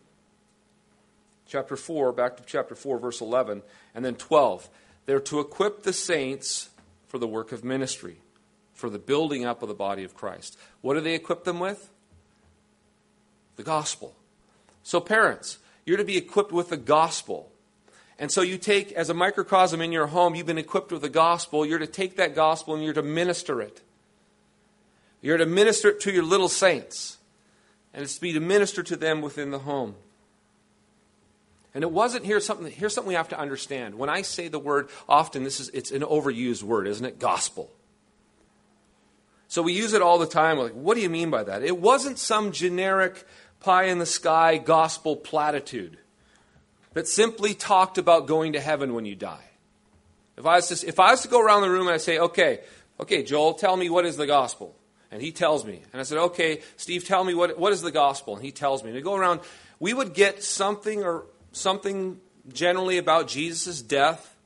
chapter 1.46 1.76
4 1.76 2.12
back 2.12 2.36
to 2.36 2.42
chapter 2.44 2.74
4 2.74 2.98
verse 2.98 3.20
11 3.20 3.62
and 3.94 4.04
then 4.04 4.14
12 4.14 4.68
they're 5.06 5.20
to 5.20 5.40
equip 5.40 5.82
the 5.82 5.92
saints 5.92 6.70
for 7.06 7.18
the 7.18 7.28
work 7.28 7.52
of 7.52 7.64
ministry, 7.64 8.18
for 8.74 8.90
the 8.90 8.98
building 8.98 9.44
up 9.44 9.62
of 9.62 9.68
the 9.68 9.74
body 9.74 10.04
of 10.04 10.14
Christ. 10.14 10.58
What 10.82 10.94
do 10.94 11.00
they 11.00 11.14
equip 11.14 11.44
them 11.44 11.60
with? 11.60 11.88
The 13.54 13.62
gospel. 13.62 14.14
So, 14.82 15.00
parents, 15.00 15.58
you're 15.84 15.96
to 15.96 16.04
be 16.04 16.16
equipped 16.16 16.52
with 16.52 16.68
the 16.68 16.76
gospel. 16.76 17.50
And 18.18 18.30
so 18.30 18.42
you 18.42 18.58
take, 18.58 18.92
as 18.92 19.10
a 19.10 19.14
microcosm 19.14 19.80
in 19.80 19.92
your 19.92 20.06
home, 20.06 20.34
you've 20.34 20.46
been 20.46 20.58
equipped 20.58 20.90
with 20.90 21.02
the 21.02 21.08
gospel. 21.08 21.64
You're 21.64 21.78
to 21.78 21.86
take 21.86 22.16
that 22.16 22.34
gospel 22.34 22.74
and 22.74 22.82
you're 22.82 22.94
to 22.94 23.02
minister 23.02 23.60
it. 23.60 23.82
You're 25.20 25.36
to 25.36 25.46
minister 25.46 25.88
it 25.88 26.00
to 26.00 26.12
your 26.12 26.22
little 26.22 26.48
saints. 26.48 27.18
And 27.92 28.02
it's 28.02 28.16
to 28.16 28.20
be 28.20 28.32
to 28.32 28.40
minister 28.40 28.82
to 28.82 28.96
them 28.96 29.22
within 29.22 29.50
the 29.50 29.60
home. 29.60 29.96
And 31.76 31.82
it 31.82 31.90
wasn't 31.90 32.24
here's 32.24 32.46
something 32.46 32.72
here's 32.72 32.94
something 32.94 33.08
we 33.08 33.16
have 33.16 33.28
to 33.28 33.38
understand. 33.38 33.96
When 33.96 34.08
I 34.08 34.22
say 34.22 34.48
the 34.48 34.58
word 34.58 34.88
often 35.06 35.44
this 35.44 35.60
is 35.60 35.68
it's 35.74 35.90
an 35.90 36.00
overused 36.00 36.62
word, 36.62 36.86
isn't 36.86 37.04
it? 37.04 37.18
Gospel. 37.18 37.70
So 39.48 39.60
we 39.60 39.74
use 39.74 39.92
it 39.92 40.00
all 40.00 40.16
the 40.16 40.26
time. 40.26 40.56
Like, 40.56 40.72
what 40.72 40.94
do 40.94 41.02
you 41.02 41.10
mean 41.10 41.28
by 41.28 41.44
that? 41.44 41.62
It 41.62 41.78
wasn't 41.78 42.18
some 42.18 42.52
generic 42.52 43.26
pie 43.60 43.84
in 43.84 43.98
the 43.98 44.06
sky 44.06 44.56
gospel 44.56 45.16
platitude 45.16 45.98
that 46.94 47.06
simply 47.06 47.52
talked 47.52 47.98
about 47.98 48.26
going 48.26 48.54
to 48.54 48.60
heaven 48.60 48.94
when 48.94 49.04
you 49.04 49.14
die. 49.14 49.44
If 50.38 50.46
I 50.46 50.56
was 50.56 50.68
to, 50.68 50.88
if 50.88 50.98
I 50.98 51.10
was 51.10 51.20
to 51.22 51.28
go 51.28 51.42
around 51.42 51.60
the 51.60 51.68
room 51.68 51.88
and 51.88 51.94
I 51.94 51.98
say, 51.98 52.18
okay, 52.18 52.60
okay, 53.00 53.22
Joel, 53.22 53.52
tell 53.52 53.76
me 53.76 53.90
what 53.90 54.06
is 54.06 54.16
the 54.16 54.26
gospel. 54.26 54.74
And 55.10 55.20
he 55.20 55.30
tells 55.30 55.66
me. 55.66 55.82
And 55.92 56.00
I 56.00 56.04
said, 56.04 56.16
okay, 56.16 56.62
Steve, 56.78 57.04
tell 57.04 57.22
me 57.22 57.34
what, 57.34 57.58
what 57.58 57.74
is 57.74 57.82
the 57.82 57.92
gospel. 57.92 58.34
And 58.34 58.42
he 58.42 58.50
tells 58.50 58.82
me. 58.82 58.88
And 58.88 58.96
we 58.96 59.02
go 59.02 59.14
around, 59.14 59.40
we 59.78 59.92
would 59.92 60.14
get 60.14 60.42
something 60.42 61.04
or 61.04 61.26
something 61.56 62.20
generally 62.52 62.98
about 62.98 63.28
Jesus' 63.28 63.82
death, 63.82 64.36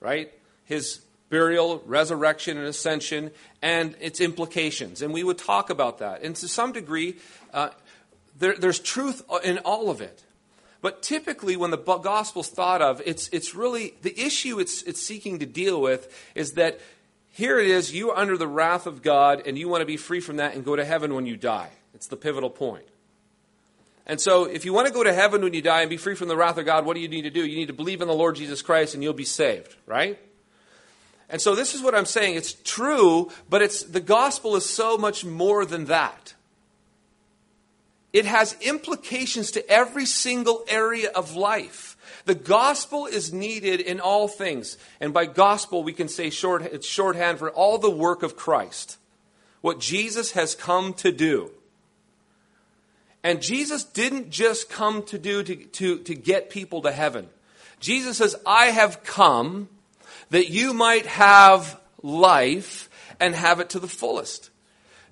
right? 0.00 0.32
His 0.64 1.00
burial, 1.28 1.82
resurrection, 1.86 2.56
and 2.56 2.66
ascension, 2.66 3.30
and 3.62 3.94
its 4.00 4.20
implications. 4.20 5.02
And 5.02 5.12
we 5.12 5.22
would 5.22 5.38
talk 5.38 5.70
about 5.70 5.98
that. 5.98 6.22
And 6.22 6.34
to 6.36 6.48
some 6.48 6.72
degree, 6.72 7.16
uh, 7.52 7.70
there, 8.38 8.56
there's 8.56 8.80
truth 8.80 9.22
in 9.44 9.58
all 9.58 9.90
of 9.90 10.00
it. 10.00 10.24
But 10.80 11.02
typically, 11.02 11.56
when 11.56 11.70
the 11.70 11.76
gospel's 11.76 12.48
thought 12.48 12.80
of, 12.80 13.02
it's, 13.04 13.28
it's 13.28 13.54
really 13.54 13.94
the 14.02 14.18
issue 14.18 14.60
it's, 14.60 14.82
it's 14.82 15.04
seeking 15.04 15.40
to 15.40 15.46
deal 15.46 15.80
with 15.80 16.08
is 16.34 16.52
that 16.52 16.80
here 17.30 17.58
it 17.58 17.68
is, 17.68 17.92
you 17.92 18.10
are 18.10 18.16
under 18.16 18.36
the 18.36 18.48
wrath 18.48 18.86
of 18.86 19.02
God, 19.02 19.42
and 19.46 19.58
you 19.58 19.68
want 19.68 19.82
to 19.82 19.86
be 19.86 19.96
free 19.96 20.20
from 20.20 20.36
that 20.36 20.54
and 20.54 20.64
go 20.64 20.76
to 20.76 20.84
heaven 20.84 21.14
when 21.14 21.26
you 21.26 21.36
die. 21.36 21.70
It's 21.94 22.06
the 22.06 22.16
pivotal 22.16 22.50
point. 22.50 22.86
And 24.08 24.18
so, 24.18 24.44
if 24.44 24.64
you 24.64 24.72
want 24.72 24.86
to 24.86 24.92
go 24.92 25.04
to 25.04 25.12
heaven 25.12 25.42
when 25.42 25.52
you 25.52 25.60
die 25.60 25.82
and 25.82 25.90
be 25.90 25.98
free 25.98 26.14
from 26.14 26.28
the 26.28 26.36
wrath 26.36 26.56
of 26.56 26.64
God, 26.64 26.86
what 26.86 26.94
do 26.94 27.00
you 27.00 27.08
need 27.08 27.22
to 27.22 27.30
do? 27.30 27.44
You 27.44 27.56
need 27.56 27.66
to 27.66 27.74
believe 27.74 28.00
in 28.00 28.08
the 28.08 28.14
Lord 28.14 28.36
Jesus 28.36 28.62
Christ 28.62 28.94
and 28.94 29.02
you'll 29.02 29.12
be 29.12 29.24
saved, 29.24 29.76
right? 29.84 30.18
And 31.28 31.42
so, 31.42 31.54
this 31.54 31.74
is 31.74 31.82
what 31.82 31.94
I'm 31.94 32.06
saying. 32.06 32.36
It's 32.36 32.54
true, 32.54 33.30
but 33.50 33.60
it's, 33.60 33.82
the 33.82 34.00
gospel 34.00 34.56
is 34.56 34.64
so 34.64 34.96
much 34.96 35.26
more 35.26 35.66
than 35.66 35.84
that. 35.84 36.34
It 38.14 38.24
has 38.24 38.56
implications 38.62 39.50
to 39.52 39.70
every 39.70 40.06
single 40.06 40.64
area 40.68 41.10
of 41.10 41.36
life. 41.36 41.96
The 42.24 42.34
gospel 42.34 43.04
is 43.04 43.32
needed 43.32 43.80
in 43.80 44.00
all 44.00 44.26
things. 44.26 44.78
And 45.00 45.12
by 45.12 45.26
gospel, 45.26 45.82
we 45.82 45.92
can 45.92 46.08
say 46.08 46.30
short, 46.30 46.62
it's 46.62 46.86
shorthand 46.86 47.38
for 47.38 47.50
all 47.50 47.76
the 47.76 47.90
work 47.90 48.22
of 48.22 48.36
Christ. 48.36 48.96
What 49.60 49.80
Jesus 49.80 50.32
has 50.32 50.54
come 50.54 50.94
to 50.94 51.12
do. 51.12 51.50
And 53.22 53.42
Jesus 53.42 53.84
didn't 53.84 54.30
just 54.30 54.70
come 54.70 55.02
to 55.04 55.18
do 55.18 55.42
to, 55.42 55.56
to, 55.56 55.98
to 55.98 56.14
get 56.14 56.50
people 56.50 56.82
to 56.82 56.92
heaven. 56.92 57.28
Jesus 57.80 58.16
says, 58.18 58.36
I 58.46 58.66
have 58.66 59.02
come 59.02 59.68
that 60.30 60.50
you 60.50 60.72
might 60.72 61.06
have 61.06 61.80
life 62.02 62.88
and 63.20 63.34
have 63.34 63.60
it 63.60 63.70
to 63.70 63.80
the 63.80 63.88
fullest. 63.88 64.50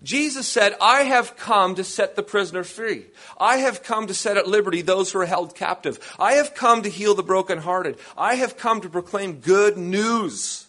Jesus 0.02 0.46
said, 0.46 0.76
I 0.80 1.02
have 1.02 1.36
come 1.36 1.74
to 1.76 1.84
set 1.84 2.16
the 2.16 2.22
prisoner 2.22 2.64
free. 2.64 3.06
I 3.40 3.58
have 3.58 3.82
come 3.82 4.06
to 4.06 4.14
set 4.14 4.36
at 4.36 4.46
liberty 4.46 4.82
those 4.82 5.10
who 5.10 5.20
are 5.20 5.26
held 5.26 5.54
captive. 5.54 6.14
I 6.18 6.34
have 6.34 6.54
come 6.54 6.82
to 6.82 6.88
heal 6.88 7.14
the 7.14 7.22
brokenhearted. 7.22 7.98
I 8.16 8.36
have 8.36 8.56
come 8.56 8.82
to 8.82 8.88
proclaim 8.88 9.40
good 9.40 9.76
news. 9.76 10.66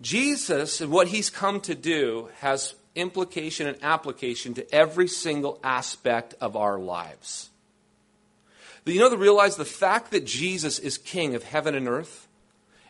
Jesus 0.00 0.80
and 0.80 0.90
what 0.90 1.08
he's 1.08 1.30
come 1.30 1.60
to 1.62 1.74
do 1.74 2.28
has 2.40 2.74
implication 2.94 3.66
and 3.66 3.76
application 3.82 4.54
to 4.54 4.74
every 4.74 5.08
single 5.08 5.58
aspect 5.62 6.34
of 6.40 6.56
our 6.56 6.78
lives. 6.78 7.50
You 8.86 9.00
know, 9.00 9.10
to 9.10 9.16
realize 9.16 9.56
the 9.56 9.64
fact 9.64 10.10
that 10.10 10.26
Jesus 10.26 10.78
is 10.78 10.98
king 10.98 11.34
of 11.34 11.42
heaven 11.42 11.74
and 11.74 11.88
earth, 11.88 12.28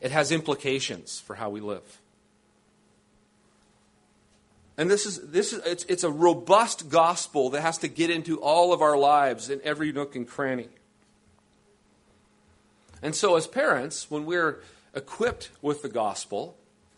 it 0.00 0.10
has 0.10 0.32
implications 0.32 1.20
for 1.20 1.36
how 1.36 1.50
we 1.50 1.60
live. 1.60 2.00
And 4.76 4.90
this 4.90 5.06
is, 5.06 5.20
this 5.30 5.52
is 5.52 5.64
it's, 5.64 5.84
it's 5.84 6.02
a 6.02 6.10
robust 6.10 6.88
gospel 6.88 7.50
that 7.50 7.60
has 7.60 7.78
to 7.78 7.88
get 7.88 8.10
into 8.10 8.40
all 8.40 8.72
of 8.72 8.82
our 8.82 8.98
lives 8.98 9.48
in 9.48 9.60
every 9.62 9.92
nook 9.92 10.16
and 10.16 10.26
cranny. 10.26 10.68
And 13.00 13.14
so, 13.14 13.36
as 13.36 13.46
parents, 13.46 14.10
when 14.10 14.26
we're 14.26 14.60
equipped 14.94 15.50
with 15.62 15.82
the 15.82 15.88
gospel, 15.88 16.56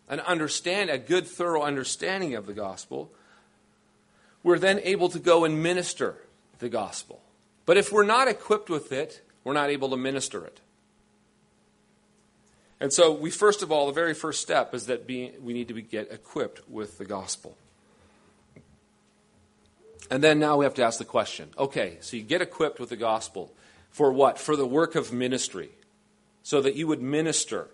and 0.09 0.21
understand 0.23 0.91
a 0.91 0.99
good, 0.99 1.27
thorough 1.27 1.63
understanding 1.63 2.35
of 2.35 2.47
the 2.47 2.53
gospel, 2.53 3.11
we're 4.43 4.59
then 4.59 4.81
able 4.85 5.09
to 5.09 5.19
go 5.19 5.45
and 5.45 5.63
minister 5.63 6.17
the 6.59 6.69
gospel. 6.69 7.21
But 7.65 7.77
if 7.77 7.91
we're 7.91 8.05
not 8.05 8.29
equipped 8.29 8.71
with 8.71 8.93
it, 8.93 9.23
we're 9.43 9.53
not 9.53 9.71
able 9.71 9.91
to 9.91 9.97
minister 9.97 10.45
it. 10.45 10.61
And 12.79 12.93
so, 12.93 13.13
we 13.13 13.31
first 13.31 13.63
of 13.63 13.73
all, 13.73 13.87
the 13.87 13.93
very 13.93 14.15
first 14.15 14.43
step 14.43 14.75
is 14.75 14.87
that 14.87 15.07
we 15.09 15.33
need 15.41 15.69
to 15.69 15.75
be, 15.75 15.83
get 15.83 16.13
equipped 16.13 16.69
with 16.69 16.99
the 16.99 17.05
gospel. 17.05 17.57
And 20.11 20.23
then 20.23 20.39
now 20.39 20.59
we 20.59 20.65
have 20.65 20.75
to 20.75 20.85
ask 20.85 20.99
the 20.99 21.05
question 21.05 21.49
okay, 21.59 21.97
so 22.01 22.17
you 22.17 22.23
get 22.23 22.43
equipped 22.43 22.79
with 22.79 22.91
the 22.91 22.97
gospel. 22.97 23.53
For 23.91 24.13
what? 24.13 24.39
For 24.39 24.57
the 24.57 24.67
work 24.67 24.95
of 24.95 25.13
ministry. 25.13 25.71
So 26.43 26.61
that 26.61 26.77
you 26.77 26.87
would 26.87 27.03
minister 27.03 27.69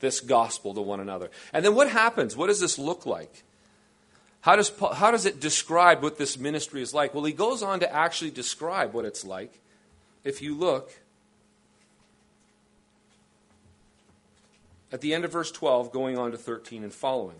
this 0.00 0.20
gospel 0.20 0.74
to 0.74 0.80
one 0.80 1.00
another. 1.00 1.30
And 1.52 1.64
then 1.64 1.74
what 1.74 1.88
happens? 1.90 2.36
What 2.36 2.48
does 2.48 2.60
this 2.60 2.78
look 2.78 3.06
like? 3.06 3.44
How 4.42 4.56
does, 4.56 4.72
how 4.94 5.10
does 5.10 5.26
it 5.26 5.38
describe 5.38 6.02
what 6.02 6.18
this 6.18 6.38
ministry 6.38 6.82
is 6.82 6.94
like? 6.94 7.14
Well, 7.14 7.24
he 7.24 7.32
goes 7.32 7.62
on 7.62 7.80
to 7.80 7.94
actually 7.94 8.30
describe 8.30 8.94
what 8.94 9.04
it's 9.04 9.24
like. 9.24 9.60
If 10.24 10.40
you 10.40 10.54
look 10.54 10.90
at 14.92 15.02
the 15.02 15.14
end 15.14 15.24
of 15.24 15.32
verse 15.32 15.50
12, 15.50 15.92
going 15.92 16.18
on 16.18 16.30
to 16.32 16.38
13 16.38 16.82
and 16.82 16.92
following, 16.92 17.36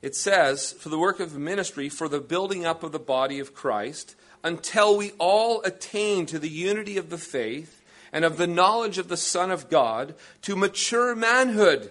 it 0.00 0.14
says, 0.14 0.72
For 0.72 0.88
the 0.88 0.98
work 0.98 1.20
of 1.20 1.36
ministry, 1.36 1.88
for 1.88 2.08
the 2.08 2.20
building 2.20 2.64
up 2.64 2.82
of 2.82 2.92
the 2.92 2.98
body 2.98 3.40
of 3.40 3.54
Christ, 3.54 4.14
until 4.44 4.96
we 4.96 5.12
all 5.18 5.62
attain 5.62 6.26
to 6.26 6.38
the 6.38 6.48
unity 6.48 6.98
of 6.98 7.10
the 7.10 7.18
faith 7.18 7.81
and 8.12 8.24
of 8.24 8.36
the 8.36 8.46
knowledge 8.46 8.98
of 8.98 9.08
the 9.08 9.16
Son 9.16 9.50
of 9.50 9.70
God 9.70 10.14
to 10.42 10.54
mature 10.54 11.16
manhood, 11.16 11.90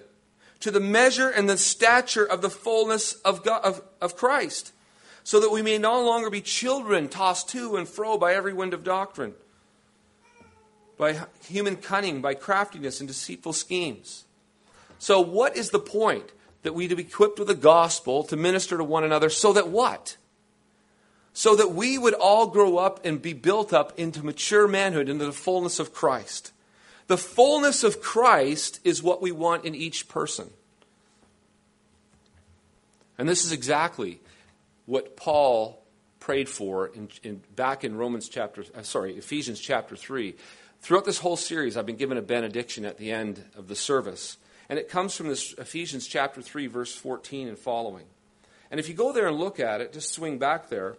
to 0.59 0.69
the 0.69 0.79
measure 0.79 1.29
and 1.29 1.49
the 1.49 1.57
stature 1.57 2.25
of 2.25 2.41
the 2.41 2.49
fullness 2.49 3.13
of, 3.13 3.43
God, 3.43 3.61
of, 3.63 3.81
of 3.99 4.15
Christ, 4.15 4.71
so 5.23 5.39
that 5.39 5.51
we 5.51 5.61
may 5.61 5.77
no 5.77 6.03
longer 6.05 6.29
be 6.29 6.41
children 6.41 7.09
tossed 7.09 7.49
to 7.49 7.75
and 7.75 7.87
fro 7.87 8.17
by 8.17 8.33
every 8.33 8.53
wind 8.53 8.73
of 8.73 8.83
doctrine, 8.83 9.33
by 10.97 11.19
human 11.47 11.75
cunning, 11.75 12.21
by 12.21 12.35
craftiness 12.35 12.99
and 12.99 13.07
deceitful 13.07 13.53
schemes. 13.53 14.25
So, 14.99 15.19
what 15.19 15.57
is 15.57 15.71
the 15.71 15.79
point? 15.79 16.31
That 16.61 16.75
we 16.75 16.87
to 16.87 16.95
be 16.95 17.01
equipped 17.01 17.39
with 17.39 17.47
the 17.47 17.55
gospel 17.55 18.23
to 18.25 18.37
minister 18.37 18.77
to 18.77 18.83
one 18.83 19.03
another 19.03 19.31
so 19.31 19.51
that 19.53 19.69
what? 19.69 20.15
So 21.33 21.55
that 21.55 21.71
we 21.71 21.97
would 21.97 22.13
all 22.13 22.47
grow 22.47 22.77
up 22.77 23.05
and 23.05 23.21
be 23.21 23.33
built 23.33 23.73
up 23.73 23.97
into 23.97 24.25
mature 24.25 24.67
manhood, 24.67 25.09
into 25.09 25.25
the 25.25 25.31
fullness 25.31 25.79
of 25.79 25.93
Christ. 25.93 26.51
The 27.07 27.17
fullness 27.17 27.83
of 27.83 28.01
Christ 28.01 28.79
is 28.83 29.03
what 29.03 29.21
we 29.21 29.31
want 29.31 29.65
in 29.65 29.75
each 29.75 30.07
person. 30.07 30.49
And 33.17 33.29
this 33.29 33.45
is 33.45 33.51
exactly 33.51 34.19
what 34.85 35.15
Paul 35.15 35.81
prayed 36.19 36.49
for 36.49 36.87
in, 36.87 37.09
in, 37.23 37.41
back 37.55 37.83
in 37.83 37.95
Romans 37.95 38.29
chapter, 38.29 38.63
uh, 38.75 38.81
sorry, 38.83 39.17
Ephesians 39.17 39.59
chapter 39.59 39.95
3. 39.95 40.35
Throughout 40.81 41.05
this 41.05 41.19
whole 41.19 41.37
series, 41.37 41.77
I've 41.77 41.85
been 41.85 41.97
given 41.97 42.17
a 42.17 42.21
benediction 42.21 42.85
at 42.85 42.97
the 42.97 43.11
end 43.11 43.43
of 43.55 43.67
the 43.67 43.75
service. 43.75 44.37
And 44.69 44.79
it 44.79 44.89
comes 44.89 45.15
from 45.15 45.27
this 45.27 45.53
Ephesians 45.53 46.07
chapter 46.07 46.41
3, 46.41 46.67
verse 46.67 46.95
14 46.95 47.47
and 47.47 47.57
following. 47.57 48.05
And 48.71 48.79
if 48.79 48.87
you 48.87 48.95
go 48.95 49.11
there 49.11 49.27
and 49.27 49.37
look 49.37 49.59
at 49.59 49.81
it, 49.81 49.93
just 49.93 50.13
swing 50.13 50.37
back 50.37 50.69
there, 50.69 50.95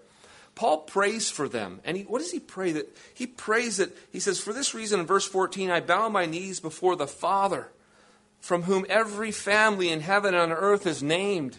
Paul 0.55 0.79
prays 0.79 1.31
for 1.31 1.49
them. 1.49 1.81
And 1.85 1.97
he, 1.97 2.03
what 2.05 2.19
does 2.19 2.31
he 2.31 2.41
pray? 2.41 2.73
That 2.73 2.95
he 3.15 3.27
prays 3.27 3.79
that 3.79 3.97
he 4.11 4.21
says, 4.21 4.39
For 4.39 4.53
this 4.53 4.75
reason, 4.75 5.01
in 5.01 5.07
verse 5.07 5.27
14, 5.27 5.71
I 5.71 5.81
bow 5.81 6.09
my 6.09 6.27
knees 6.27 6.61
before 6.61 6.97
the 6.97 7.07
Father, 7.07 7.71
from 8.41 8.63
whom 8.63 8.85
every 8.89 9.33
family 9.33 9.89
in 9.89 10.01
heaven 10.01 10.35
and 10.35 10.53
on 10.53 10.59
earth 10.59 10.87
is 10.87 11.03
named, 11.03 11.59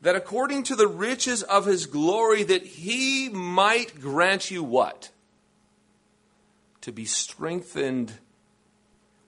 that 0.00 0.16
according 0.16 0.64
to 0.64 0.76
the 0.76 0.88
riches 0.88 1.42
of 1.44 1.66
his 1.66 1.86
glory, 1.86 2.42
that 2.42 2.64
he 2.64 3.28
might 3.28 4.00
grant 4.00 4.50
you 4.50 4.64
what? 4.64 5.10
To 6.80 6.90
be 6.90 7.04
strengthened 7.04 8.12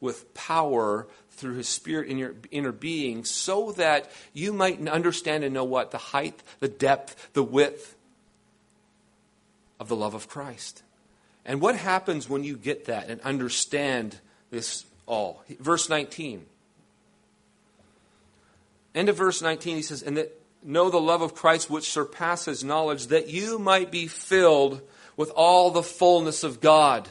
with 0.01 0.35
power 0.35 1.07
through 1.31 1.55
his 1.55 1.69
spirit 1.69 2.09
in 2.09 2.19
your 2.19 2.35
inner 2.51 2.73
being, 2.73 3.25
so 3.25 3.73
that 3.73 4.11
you 4.33 4.53
might 4.53 4.87
understand 4.89 5.45
and 5.45 5.55
know 5.55 5.65
what? 5.65 5.93
The 5.93 5.99
height, 5.99 6.43
the 6.59 6.69
depth, 6.69 7.33
the 7.33 7.45
width, 7.45 7.95
of 9.79 9.89
the 9.89 9.97
love 9.97 10.15
of 10.15 10.29
Christ. 10.29 10.83
And 11.45 11.61
what 11.61 11.77
happens 11.77 12.29
when 12.29 12.45
you 12.45 12.57
get 12.57 12.87
that 12.87 13.11
and 13.11 13.21
understand 13.21 14.19
this 14.51 14.85
all? 15.07 15.45
Verse 15.61 15.89
19. 15.89 16.47
End 18.95 19.09
of 19.09 19.17
verse 19.17 19.43
19, 19.43 19.77
he 19.77 19.83
says, 19.83 20.03
And 20.03 20.17
that 20.17 20.41
know 20.63 20.89
the 20.89 21.01
love 21.01 21.21
of 21.21 21.35
Christ 21.35 21.69
which 21.69 21.91
surpasses 21.91 22.65
knowledge, 22.65 23.09
that 23.09 23.29
you 23.29 23.59
might 23.59 23.91
be 23.91 24.07
filled 24.07 24.81
with 25.17 25.31
all 25.31 25.71
the 25.71 25.83
fullness 25.83 26.43
of 26.43 26.61
God. 26.61 27.09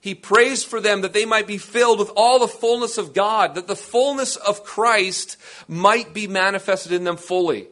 He 0.00 0.14
prays 0.14 0.64
for 0.64 0.80
them 0.80 1.02
that 1.02 1.12
they 1.12 1.24
might 1.24 1.46
be 1.46 1.58
filled 1.58 1.98
with 1.98 2.10
all 2.16 2.38
the 2.38 2.48
fullness 2.48 2.98
of 2.98 3.14
God, 3.14 3.54
that 3.54 3.68
the 3.68 3.76
fullness 3.76 4.36
of 4.36 4.64
Christ 4.64 5.36
might 5.68 6.12
be 6.12 6.26
manifested 6.26 6.92
in 6.92 7.04
them 7.04 7.16
fully, 7.16 7.68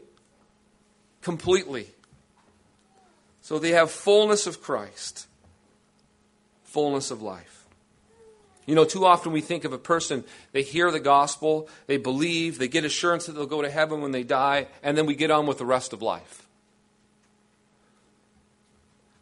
completely. 1.23 1.89
So 3.51 3.59
they 3.59 3.73
have 3.73 3.91
fullness 3.91 4.47
of 4.47 4.63
Christ, 4.63 5.27
fullness 6.63 7.11
of 7.11 7.21
life. 7.21 7.67
You 8.65 8.77
know, 8.77 8.85
too 8.85 9.05
often 9.05 9.33
we 9.33 9.41
think 9.41 9.65
of 9.65 9.73
a 9.73 9.79
person, 9.79 10.23
they 10.53 10.63
hear 10.63 10.93
the 10.93 11.01
gospel, 11.01 11.69
they 11.89 11.97
believe, 11.97 12.61
they 12.61 12.69
get 12.69 12.85
assurance 12.85 13.27
that 13.27 13.33
they'll 13.33 13.47
go 13.47 13.61
to 13.61 13.69
heaven 13.69 14.03
when 14.03 14.13
they 14.13 14.23
die, 14.23 14.69
and 14.85 14.97
then 14.97 15.05
we 15.05 15.17
get 15.17 15.33
on 15.33 15.49
with 15.49 15.59
the 15.59 15.67
rest 15.67 15.93
of 15.93 16.01
life. 16.01 16.47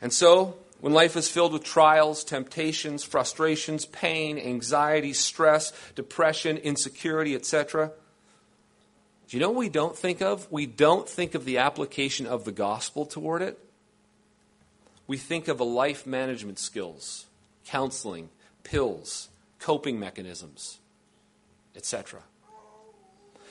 And 0.02 0.12
so, 0.12 0.58
when 0.82 0.92
life 0.92 1.16
is 1.16 1.30
filled 1.30 1.54
with 1.54 1.64
trials, 1.64 2.22
temptations, 2.22 3.04
frustrations, 3.04 3.86
pain, 3.86 4.38
anxiety, 4.38 5.14
stress, 5.14 5.72
depression, 5.94 6.58
insecurity, 6.58 7.34
etc., 7.34 7.92
do 9.26 9.38
you 9.38 9.40
know 9.40 9.48
what 9.48 9.58
we 9.58 9.70
don't 9.70 9.96
think 9.96 10.20
of? 10.20 10.52
We 10.52 10.66
don't 10.66 11.08
think 11.08 11.34
of 11.34 11.46
the 11.46 11.56
application 11.56 12.26
of 12.26 12.44
the 12.44 12.52
gospel 12.52 13.06
toward 13.06 13.40
it. 13.40 13.58
We 15.08 15.16
think 15.16 15.48
of 15.48 15.58
a 15.58 15.64
life 15.64 16.06
management 16.06 16.60
skills, 16.60 17.26
counseling, 17.64 18.28
pills, 18.62 19.30
coping 19.58 19.98
mechanisms, 19.98 20.78
etc. 21.74 22.20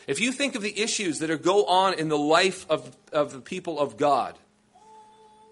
If 0.05 0.21
you 0.21 0.31
think 0.31 0.55
of 0.55 0.61
the 0.61 0.79
issues 0.79 1.19
that 1.19 1.29
are 1.29 1.37
go 1.37 1.65
on 1.65 1.95
in 1.95 2.07
the 2.07 2.17
life 2.17 2.65
of, 2.69 2.95
of 3.11 3.33
the 3.33 3.41
people 3.41 3.79
of 3.79 3.97
God, 3.97 4.37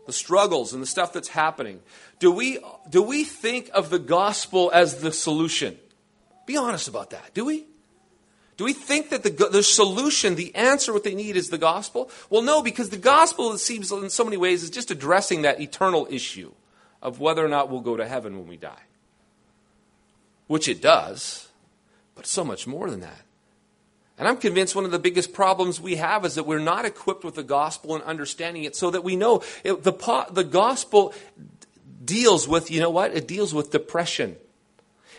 the 0.06 0.14
struggles 0.14 0.72
and 0.72 0.82
the 0.82 0.88
stuff 0.88 1.12
that's 1.12 1.28
happening, 1.28 1.82
do 2.20 2.32
we, 2.32 2.60
do 2.90 3.02
we 3.02 3.24
think 3.24 3.70
of 3.74 3.90
the 3.90 4.00
gospel 4.00 4.72
as 4.74 5.02
the 5.02 5.12
solution? 5.12 5.78
Be 6.46 6.56
honest 6.56 6.88
about 6.88 7.10
that, 7.10 7.34
do 7.34 7.44
we? 7.44 7.66
Do 8.58 8.64
we 8.64 8.74
think 8.74 9.10
that 9.10 9.24
the, 9.24 9.30
the 9.30 9.64
solution, 9.64 10.36
the 10.36 10.56
answer, 10.56 10.94
what 10.94 11.04
they 11.04 11.16
need 11.16 11.36
is 11.36 11.50
the 11.50 11.58
gospel? 11.58 12.10
Well, 12.30 12.42
no, 12.42 12.62
because 12.62 12.90
the 12.90 12.98
gospel, 12.98 13.52
it 13.52 13.58
seems 13.58 13.92
in 13.92 14.10
so 14.10 14.24
many 14.24 14.38
ways, 14.38 14.64
is 14.64 14.70
just 14.70 14.92
addressing 14.92 15.42
that 15.42 15.60
eternal 15.60 16.08
issue 16.10 16.54
of 17.02 17.20
whether 17.20 17.44
or 17.44 17.50
not 17.50 17.70
we'll 17.70 17.82
go 17.82 17.98
to 17.98 18.08
heaven 18.08 18.38
when 18.38 18.48
we 18.48 18.56
die. 18.56 18.84
Which 20.48 20.70
it 20.70 20.82
does, 20.82 21.50
but 22.16 22.26
so 22.26 22.46
much 22.46 22.66
more 22.66 22.90
than 22.90 23.02
that. 23.02 23.22
And 24.18 24.28
I'm 24.28 24.38
convinced 24.38 24.76
one 24.76 24.86
of 24.86 24.92
the 24.92 25.00
biggest 25.00 25.34
problems 25.34 25.82
we 25.82 25.98
have 25.98 26.24
is 26.24 26.36
that 26.36 26.46
we're 26.46 26.60
not 26.60 26.86
equipped 26.86 27.26
with 27.26 27.36
the 27.36 27.44
gospel 27.44 27.96
and 27.96 28.04
understanding 28.06 28.64
it 28.64 28.76
so 28.76 28.90
that 28.92 29.04
we 29.04 29.18
know 29.18 29.44
it, 29.66 29.84
the, 29.84 30.28
the 30.32 30.46
gospel 30.46 31.14
deals 32.06 32.48
with, 32.48 32.72
you 32.72 32.80
know 32.80 32.90
what? 32.90 33.14
It 33.14 33.28
deals 33.28 33.54
with 33.54 33.72
depression. 33.72 34.38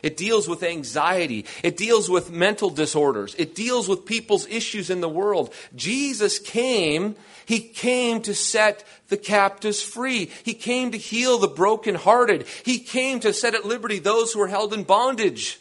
It 0.03 0.17
deals 0.17 0.49
with 0.49 0.63
anxiety. 0.63 1.47
It 1.63 1.77
deals 1.77 2.09
with 2.09 2.31
mental 2.31 2.71
disorders. 2.71 3.35
It 3.39 3.55
deals 3.55 3.89
with 3.89 4.07
people's 4.07 4.47
issues 4.47 4.91
in 4.91 5.01
the 5.01 5.09
world. 5.09 5.53
Jesus 5.75 6.39
came, 6.39 7.17
He 7.45 7.61
came 7.61 8.23
to 8.23 8.35
set 8.35 8.85
the 9.09 9.17
captives 9.17 9.83
free. 9.83 10.31
He 10.45 10.55
came 10.55 10.93
to 10.93 10.99
heal 10.99 11.39
the 11.39 11.49
brokenhearted. 11.49 12.47
He 12.65 12.79
came 12.79 13.21
to 13.21 13.33
set 13.33 13.55
at 13.55 13.65
liberty 13.65 13.99
those 13.99 14.33
who 14.33 14.41
are 14.43 14.49
held 14.49 14.73
in 14.73 14.85
bondage. 14.85 15.61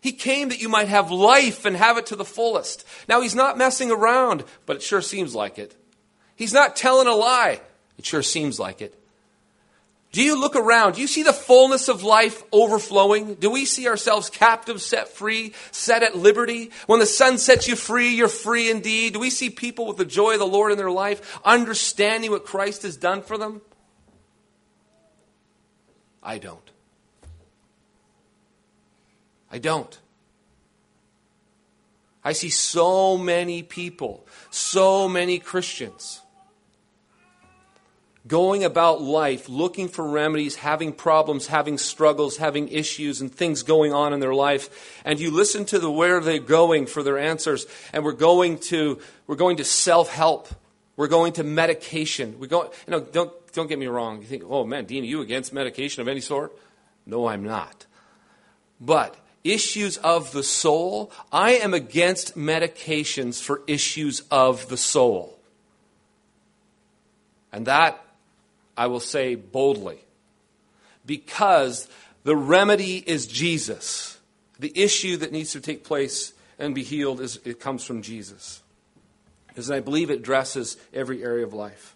He 0.00 0.12
came 0.12 0.50
that 0.50 0.60
you 0.60 0.68
might 0.68 0.88
have 0.88 1.10
life 1.10 1.64
and 1.64 1.76
have 1.76 1.96
it 1.96 2.06
to 2.06 2.16
the 2.16 2.24
fullest. 2.24 2.84
Now, 3.08 3.20
He's 3.22 3.34
not 3.34 3.56
messing 3.56 3.90
around, 3.90 4.44
but 4.66 4.76
it 4.76 4.82
sure 4.82 5.00
seems 5.00 5.34
like 5.34 5.58
it. 5.58 5.74
He's 6.36 6.52
not 6.52 6.76
telling 6.76 7.06
a 7.06 7.14
lie. 7.14 7.60
It 7.98 8.04
sure 8.04 8.22
seems 8.22 8.58
like 8.58 8.82
it. 8.82 8.98
Do 10.14 10.22
you 10.22 10.38
look 10.38 10.54
around? 10.54 10.94
Do 10.94 11.00
you 11.00 11.08
see 11.08 11.24
the 11.24 11.32
fullness 11.32 11.88
of 11.88 12.04
life 12.04 12.44
overflowing? 12.52 13.34
Do 13.34 13.50
we 13.50 13.64
see 13.64 13.88
ourselves 13.88 14.30
captives 14.30 14.86
set 14.86 15.08
free, 15.08 15.54
set 15.72 16.04
at 16.04 16.14
liberty? 16.14 16.70
When 16.86 17.00
the 17.00 17.06
Son 17.06 17.36
sets 17.36 17.66
you 17.66 17.74
free, 17.74 18.10
you're 18.10 18.28
free 18.28 18.70
indeed. 18.70 19.14
Do 19.14 19.18
we 19.18 19.30
see 19.30 19.50
people 19.50 19.88
with 19.88 19.96
the 19.96 20.04
joy 20.04 20.34
of 20.34 20.38
the 20.38 20.46
Lord 20.46 20.70
in 20.70 20.78
their 20.78 20.88
life, 20.88 21.40
understanding 21.44 22.30
what 22.30 22.44
Christ 22.44 22.82
has 22.82 22.96
done 22.96 23.22
for 23.22 23.36
them? 23.36 23.60
I 26.22 26.38
don't. 26.38 26.70
I 29.50 29.58
don't. 29.58 29.98
I 32.22 32.34
see 32.34 32.50
so 32.50 33.18
many 33.18 33.64
people, 33.64 34.28
so 34.50 35.08
many 35.08 35.40
Christians 35.40 36.20
going 38.26 38.64
about 38.64 39.02
life 39.02 39.48
looking 39.48 39.88
for 39.88 40.06
remedies, 40.06 40.56
having 40.56 40.92
problems, 40.92 41.46
having 41.48 41.76
struggles, 41.78 42.38
having 42.38 42.68
issues, 42.68 43.20
and 43.20 43.32
things 43.32 43.62
going 43.62 43.92
on 43.92 44.12
in 44.12 44.20
their 44.20 44.34
life. 44.34 45.00
And 45.04 45.20
you 45.20 45.30
listen 45.30 45.64
to 45.66 45.78
the 45.78 45.90
where 45.90 46.20
they're 46.20 46.38
going 46.38 46.86
for 46.86 47.02
their 47.02 47.18
answers, 47.18 47.66
and 47.92 48.04
we're 48.04 48.12
going 48.12 48.58
to 48.70 48.98
we're 49.26 49.36
going 49.36 49.58
to 49.58 49.64
self 49.64 50.10
help. 50.10 50.48
We're 50.96 51.08
going 51.08 51.32
to 51.34 51.44
medication. 51.44 52.38
We 52.38 52.46
go, 52.46 52.64
you 52.64 52.90
know, 52.90 53.00
don't 53.00 53.32
don't 53.52 53.68
get 53.68 53.78
me 53.78 53.86
wrong. 53.86 54.20
You 54.20 54.26
think, 54.26 54.44
oh 54.46 54.64
man, 54.64 54.86
Dean, 54.86 55.02
are 55.04 55.06
you 55.06 55.20
against 55.20 55.52
medication 55.52 56.00
of 56.00 56.08
any 56.08 56.20
sort? 56.20 56.56
No, 57.06 57.26
I'm 57.26 57.44
not. 57.44 57.86
But 58.80 59.16
issues 59.42 59.98
of 59.98 60.32
the 60.32 60.42
soul, 60.42 61.12
I 61.30 61.52
am 61.52 61.74
against 61.74 62.36
medications 62.36 63.42
for 63.42 63.62
issues 63.66 64.22
of 64.30 64.68
the 64.68 64.76
soul. 64.76 65.38
And 67.52 67.66
that 67.66 68.03
I 68.76 68.86
will 68.88 69.00
say 69.00 69.34
boldly, 69.34 69.98
because 71.06 71.88
the 72.24 72.36
remedy 72.36 72.96
is 72.98 73.26
Jesus. 73.26 74.18
The 74.58 74.72
issue 74.74 75.16
that 75.18 75.32
needs 75.32 75.52
to 75.52 75.60
take 75.60 75.84
place 75.84 76.32
and 76.58 76.74
be 76.74 76.82
healed 76.82 77.20
is 77.20 77.40
it 77.44 77.60
comes 77.60 77.84
from 77.84 78.02
Jesus. 78.02 78.62
Because 79.48 79.70
I 79.70 79.80
believe 79.80 80.10
it 80.10 80.20
addresses 80.20 80.76
every 80.92 81.22
area 81.22 81.44
of 81.44 81.52
life. 81.52 81.94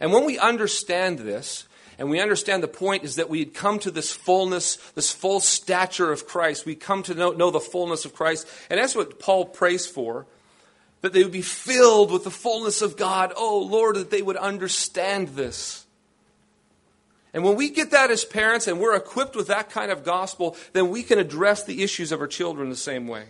And 0.00 0.12
when 0.12 0.24
we 0.24 0.38
understand 0.38 1.20
this, 1.20 1.66
and 1.98 2.10
we 2.10 2.20
understand 2.20 2.62
the 2.62 2.68
point 2.68 3.04
is 3.04 3.16
that 3.16 3.30
we 3.30 3.38
had 3.38 3.54
come 3.54 3.78
to 3.80 3.90
this 3.90 4.12
fullness, 4.12 4.76
this 4.94 5.10
full 5.10 5.40
stature 5.40 6.12
of 6.12 6.26
Christ. 6.26 6.66
We 6.66 6.74
come 6.74 7.02
to 7.04 7.14
know, 7.14 7.30
know 7.30 7.50
the 7.50 7.60
fullness 7.60 8.04
of 8.04 8.14
Christ. 8.14 8.46
And 8.68 8.78
that's 8.78 8.94
what 8.94 9.18
Paul 9.18 9.46
prays 9.46 9.86
for 9.86 10.26
that 11.00 11.12
they 11.12 11.22
would 11.22 11.32
be 11.32 11.42
filled 11.42 12.10
with 12.10 12.24
the 12.24 12.30
fullness 12.30 12.82
of 12.82 12.96
God. 12.96 13.32
Oh, 13.36 13.60
Lord, 13.60 13.96
that 13.96 14.10
they 14.10 14.22
would 14.22 14.36
understand 14.36 15.28
this. 15.28 15.85
And 17.36 17.44
when 17.44 17.54
we 17.54 17.68
get 17.68 17.90
that 17.90 18.10
as 18.10 18.24
parents 18.24 18.66
and 18.66 18.80
we're 18.80 18.96
equipped 18.96 19.36
with 19.36 19.48
that 19.48 19.68
kind 19.68 19.90
of 19.90 20.04
gospel, 20.04 20.56
then 20.72 20.88
we 20.88 21.02
can 21.02 21.18
address 21.18 21.64
the 21.64 21.82
issues 21.82 22.10
of 22.10 22.18
our 22.18 22.26
children 22.26 22.70
the 22.70 22.76
same 22.76 23.06
way. 23.06 23.26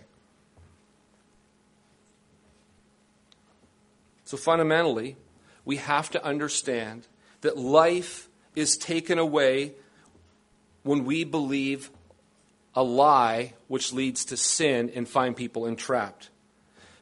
So 4.23 4.37
fundamentally, 4.37 5.17
we 5.65 5.75
have 5.75 6.09
to 6.11 6.23
understand 6.23 7.05
that 7.41 7.57
life 7.57 8.29
is 8.55 8.77
taken 8.77 9.19
away 9.19 9.73
when 10.83 11.03
we 11.03 11.25
believe 11.25 11.91
a 12.73 12.83
lie 12.83 13.55
which 13.67 13.91
leads 13.91 14.23
to 14.23 14.37
sin 14.37 14.89
and 14.95 15.05
find 15.05 15.35
people 15.35 15.65
entrapped. 15.65 16.29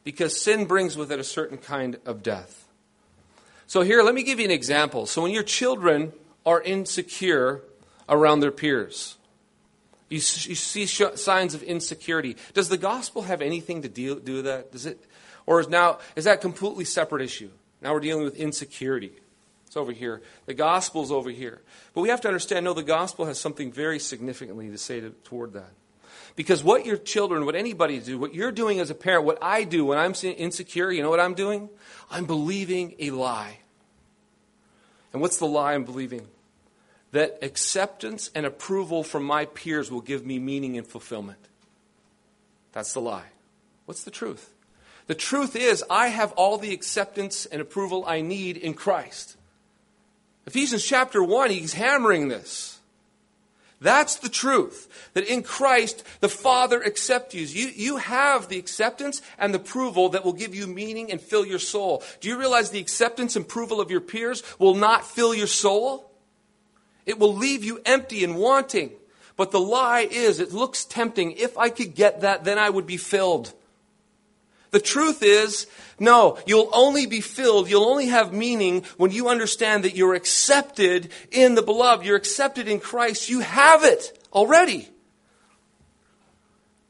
Because 0.04 0.41
sin 0.41 0.65
brings 0.65 0.98
with 0.98 1.12
it 1.12 1.20
a 1.20 1.24
certain 1.24 1.60
kind 1.60 2.00
of 2.04 2.24
death. 2.24 2.68
So, 3.68 3.82
here, 3.82 4.02
let 4.02 4.15
me 4.15 4.24
give 4.24 4.39
you 4.39 4.46
an 4.46 4.52
example. 4.52 5.06
So, 5.06 5.22
when 5.22 5.32
your 5.32 5.44
children 5.44 6.12
are 6.45 6.62
insecure 6.62 7.62
around 8.08 8.39
their 8.39 8.51
peers. 8.51 9.17
You, 10.10 10.17
you 10.17 10.21
see 10.55 10.86
sh- 10.86 11.01
signs 11.15 11.55
of 11.55 11.63
insecurity. 11.63 12.38
Does 12.53 12.69
the 12.69 12.77
gospel 12.77 13.23
have 13.23 13.41
anything 13.41 13.81
to 13.81 13.89
deal, 13.89 14.15
do 14.15 14.36
with 14.36 14.45
that? 14.45 14.71
Does 14.71 14.86
it, 14.86 15.03
or 15.45 15.60
is 15.60 15.67
now 15.67 15.99
is 16.15 16.25
that 16.25 16.36
a 16.36 16.41
completely 16.41 16.86
separate 16.86 17.23
issue? 17.23 17.49
Now 17.81 17.93
we're 17.93 17.99
dealing 17.99 18.23
with 18.23 18.36
insecurity. 18.36 19.12
It's 19.65 19.75
over 19.75 19.91
here. 19.91 20.21
The 20.45 20.53
gospel's 20.53 21.12
over 21.12 21.29
here. 21.29 21.62
But 21.93 22.01
we 22.01 22.10
have 22.10 22.21
to 22.21 22.27
understand, 22.27 22.65
no, 22.65 22.73
the 22.73 22.84
gospel 22.84 23.25
has 23.25 23.39
something 23.39 23.71
very 23.71 23.99
significantly 23.99 24.69
to 24.69 24.77
say 24.77 25.01
to, 25.01 25.10
toward 25.23 25.53
that. 25.53 25.71
Because 26.36 26.63
what 26.63 26.86
your 26.86 26.97
children, 26.97 27.45
what 27.45 27.55
anybody 27.55 27.99
do, 27.99 28.17
what 28.19 28.34
you're 28.34 28.51
doing 28.51 28.79
as 28.79 28.89
a 28.89 28.95
parent, 28.95 29.25
what 29.25 29.38
I 29.41 29.63
do 29.63 29.86
when 29.86 29.97
I'm 29.97 30.13
insecure, 30.23 30.91
you 30.91 31.01
know 31.01 31.10
what 31.10 31.19
I'm 31.19 31.34
doing? 31.34 31.69
I'm 32.12 32.25
believing 32.25 32.95
a 32.99 33.12
lie. 33.12 33.60
And 35.13 35.21
what's 35.21 35.38
the 35.38 35.45
lie 35.45 35.73
I'm 35.73 35.86
believing? 35.86 36.27
That 37.15 37.39
acceptance 37.41 38.30
and 38.36 38.45
approval 38.45 39.01
from 39.01 39.23
my 39.23 39.45
peers 39.45 39.89
will 39.89 40.01
give 40.01 40.25
me 40.25 40.38
meaning 40.38 40.78
and 40.78 40.86
fulfillment. 40.86 41.39
That's 42.73 42.91
the 42.91 42.99
lie. 42.99 43.28
What's 43.86 44.04
the 44.04 44.12
truth? 44.12 44.54
The 45.08 45.15
truth 45.15 45.56
is, 45.56 45.82
I 45.89 46.08
have 46.08 46.34
all 46.34 46.58
the 46.58 46.73
acceptance 46.73 47.45
and 47.45 47.62
approval 47.62 48.04
I 48.06 48.19
need 48.19 48.58
in 48.58 48.73
Christ. 48.73 49.38
Ephesians 50.45 50.84
chapter 50.84 51.23
1, 51.23 51.51
he's 51.51 51.73
hammering 51.73 52.28
this. 52.28 52.80
That's 53.80 54.17
the 54.17 54.28
truth. 54.28 55.10
That 55.13 55.25
in 55.25 55.41
Christ, 55.41 56.04
the 56.19 56.28
Father 56.28 56.84
accepts 56.84 57.34
you. 57.34 57.45
you. 57.45 57.67
You 57.69 57.97
have 57.97 58.49
the 58.49 58.60
acceptance 58.60 59.21
and 59.38 59.54
the 59.54 59.60
approval 59.60 60.10
that 60.10 60.25
will 60.25 60.34
give 60.34 60.54
you 60.54 60.67
meaning 60.67 61.12
and 61.12 61.21
fill 61.21 61.45
your 61.45 61.60
soul. 61.60 62.04
Do 62.19 62.28
you 62.28 62.38
realize 62.38 62.71
the 62.71 62.80
acceptance 62.80 63.38
and 63.38 63.45
approval 63.45 63.80
of 63.80 63.89
your 63.89 64.01
peers 64.01 64.43
will 64.60 64.75
not 64.75 65.06
fill 65.06 65.34
your 65.34 65.47
soul? 65.47 66.12
It 67.06 67.20
will 67.20 67.36
leave 67.36 67.63
you 67.63 67.82
empty 67.86 68.24
and 68.24 68.36
wanting. 68.36 68.91
But 69.38 69.52
the 69.52 69.60
lie 69.60 70.08
is, 70.10 70.39
it 70.39 70.54
looks 70.54 70.86
tempting. 70.86 71.34
If 71.34 71.58
I 71.58 71.70
could 71.70 71.94
get 71.94 72.22
that, 72.22 72.44
then 72.44 72.58
I 72.58 72.70
would 72.70 72.88
be 72.88 72.98
filled. 72.98 73.54
The 74.72 74.80
truth 74.80 75.24
is, 75.24 75.68
no, 76.00 76.38
you'll 76.46 76.70
only 76.74 77.06
be 77.06 77.22
filled, 77.22 77.70
you'll 77.70 77.86
only 77.86 78.08
have 78.08 78.34
meaning 78.34 78.84
when 78.98 79.12
you 79.12 79.30
understand 79.30 79.86
that 79.86 79.96
you're 79.96 80.15
accepted 80.15 81.10
in 81.32 81.56
the 81.56 81.62
beloved, 81.62 82.06
you're 82.06 82.18
accepted 82.18 82.68
in 82.68 82.82
Christ, 82.82 83.30
you 83.30 83.39
have 83.39 83.86
it 83.86 84.22
already. 84.34 84.89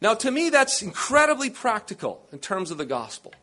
Now, 0.01 0.15
to 0.15 0.32
me, 0.32 0.49
that's 0.49 0.82
incredibly 0.82 1.49
practical 1.49 2.28
in 2.32 2.39
terms 2.39 2.71
of 2.71 2.78
the 2.78 2.86
gospel. 2.86 3.34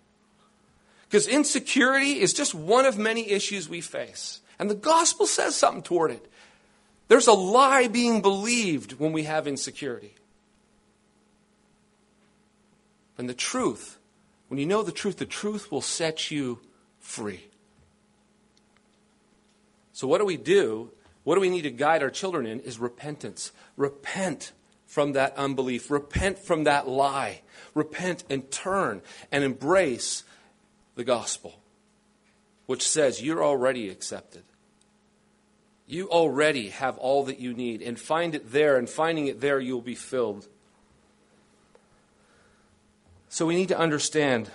Because 1.09 1.29
insecurity 1.29 2.21
is 2.21 2.33
just 2.33 2.55
one 2.55 2.87
of 2.87 2.99
many 2.99 3.31
issues 3.31 3.69
we 3.69 3.81
face. 3.81 4.41
And 4.59 4.71
the 4.71 4.75
gospel 4.75 5.27
says 5.27 5.55
something 5.55 5.83
toward 5.83 6.11
it. 6.11 6.32
There's 7.13 7.27
a 7.27 7.35
lie 7.35 7.89
being 7.89 8.23
believed 8.23 8.95
when 8.95 9.13
we 9.13 9.25
have 9.25 9.47
insecurity. 9.47 10.15
And 13.19 13.29
the 13.29 13.35
truth, 13.35 13.99
when 14.49 14.59
you 14.59 14.65
know 14.65 14.83
the 14.83 14.93
truth, 14.93 15.19
the 15.19 15.27
truth 15.27 15.71
will 15.71 15.83
set 15.83 16.31
you 16.31 16.61
free. 17.01 17.49
So, 19.93 20.07
what 20.07 20.21
do 20.21 20.25
we 20.25 20.39
do? 20.39 20.91
What 21.23 21.35
do 21.35 21.43
we 21.43 21.51
need 21.51 21.65
to 21.65 21.71
guide 21.71 22.03
our 22.03 22.09
children 22.09 22.47
in 22.47 22.61
is 22.61 22.79
repentance. 22.79 23.53
Repent 23.77 24.53
from 24.87 25.13
that 25.13 25.37
unbelief. 25.37 25.91
Repent 25.91 26.39
from 26.39 26.65
that 26.65 26.89
lie. 26.89 27.43
Repent 27.75 28.25
and 28.31 28.51
turn 28.51 29.03
and 29.31 29.45
embrace 29.45 30.25
the 30.95 31.05
gospel, 31.05 31.61
which 32.65 32.89
says 32.89 33.21
you're 33.21 33.45
already 33.45 33.91
accepted. 33.91 34.45
You 35.93 36.09
already 36.09 36.71
have 36.71 36.97
all 36.97 37.25
that 37.25 37.39
you 37.39 37.53
need, 37.53 37.83
and 37.83 38.01
find 38.01 38.35
it 38.35 38.51
there, 38.51 38.79
and 38.79 38.89
finding 38.89 39.27
it 39.27 39.43
there, 39.43 39.61
you'll 39.61 39.83
be 39.83 39.95
filled. 39.95 40.49
So 43.29 43.45
we 43.45 43.55
need 43.55 43.69
to 43.69 43.79
understand 43.79 44.49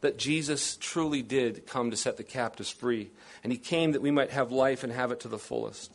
that 0.00 0.16
Jesus 0.16 0.78
truly 0.80 1.20
did 1.20 1.66
come 1.66 1.90
to 1.90 1.98
set 1.98 2.16
the 2.16 2.22
captives 2.22 2.70
free, 2.70 3.10
and 3.44 3.52
he 3.52 3.58
came 3.58 3.92
that 3.92 4.00
we 4.00 4.10
might 4.10 4.30
have 4.30 4.50
life 4.50 4.82
and 4.82 4.90
have 4.90 5.12
it 5.12 5.20
to 5.20 5.28
the 5.28 5.38
fullest. 5.38 5.92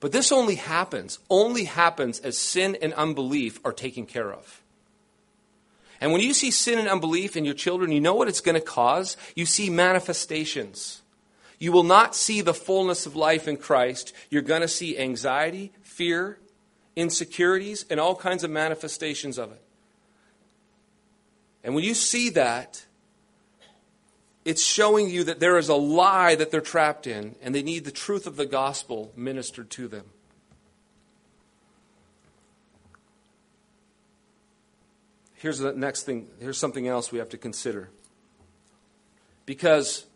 But 0.00 0.12
this 0.12 0.30
only 0.30 0.56
happens, 0.56 1.20
only 1.30 1.64
happens 1.64 2.20
as 2.20 2.36
sin 2.36 2.76
and 2.82 2.92
unbelief 2.92 3.60
are 3.64 3.72
taken 3.72 4.04
care 4.04 4.30
of. 4.30 4.60
And 6.02 6.12
when 6.12 6.20
you 6.20 6.34
see 6.34 6.50
sin 6.50 6.78
and 6.78 6.88
unbelief 6.88 7.34
in 7.34 7.46
your 7.46 7.54
children, 7.54 7.92
you 7.92 8.00
know 8.00 8.14
what 8.14 8.28
it's 8.28 8.42
going 8.42 8.56
to 8.56 8.60
cause? 8.60 9.16
You 9.34 9.46
see 9.46 9.70
manifestations. 9.70 10.99
You 11.60 11.70
will 11.70 11.84
not 11.84 12.16
see 12.16 12.40
the 12.40 12.54
fullness 12.54 13.06
of 13.06 13.14
life 13.14 13.46
in 13.46 13.58
Christ. 13.58 14.12
You're 14.30 14.42
going 14.42 14.62
to 14.62 14.68
see 14.68 14.98
anxiety, 14.98 15.72
fear, 15.82 16.38
insecurities, 16.96 17.84
and 17.88 18.00
all 18.00 18.16
kinds 18.16 18.42
of 18.42 18.50
manifestations 18.50 19.38
of 19.38 19.52
it. 19.52 19.62
And 21.62 21.74
when 21.74 21.84
you 21.84 21.94
see 21.94 22.30
that, 22.30 22.86
it's 24.46 24.64
showing 24.64 25.10
you 25.10 25.22
that 25.24 25.38
there 25.38 25.58
is 25.58 25.68
a 25.68 25.74
lie 25.74 26.34
that 26.34 26.50
they're 26.50 26.62
trapped 26.62 27.06
in, 27.06 27.36
and 27.42 27.54
they 27.54 27.62
need 27.62 27.84
the 27.84 27.90
truth 27.90 28.26
of 28.26 28.36
the 28.36 28.46
gospel 28.46 29.12
ministered 29.14 29.68
to 29.70 29.86
them. 29.86 30.06
Here's 35.34 35.58
the 35.58 35.72
next 35.72 36.04
thing. 36.04 36.28
Here's 36.38 36.58
something 36.58 36.88
else 36.88 37.12
we 37.12 37.18
have 37.18 37.28
to 37.30 37.38
consider. 37.38 37.90
Because, 39.44 40.06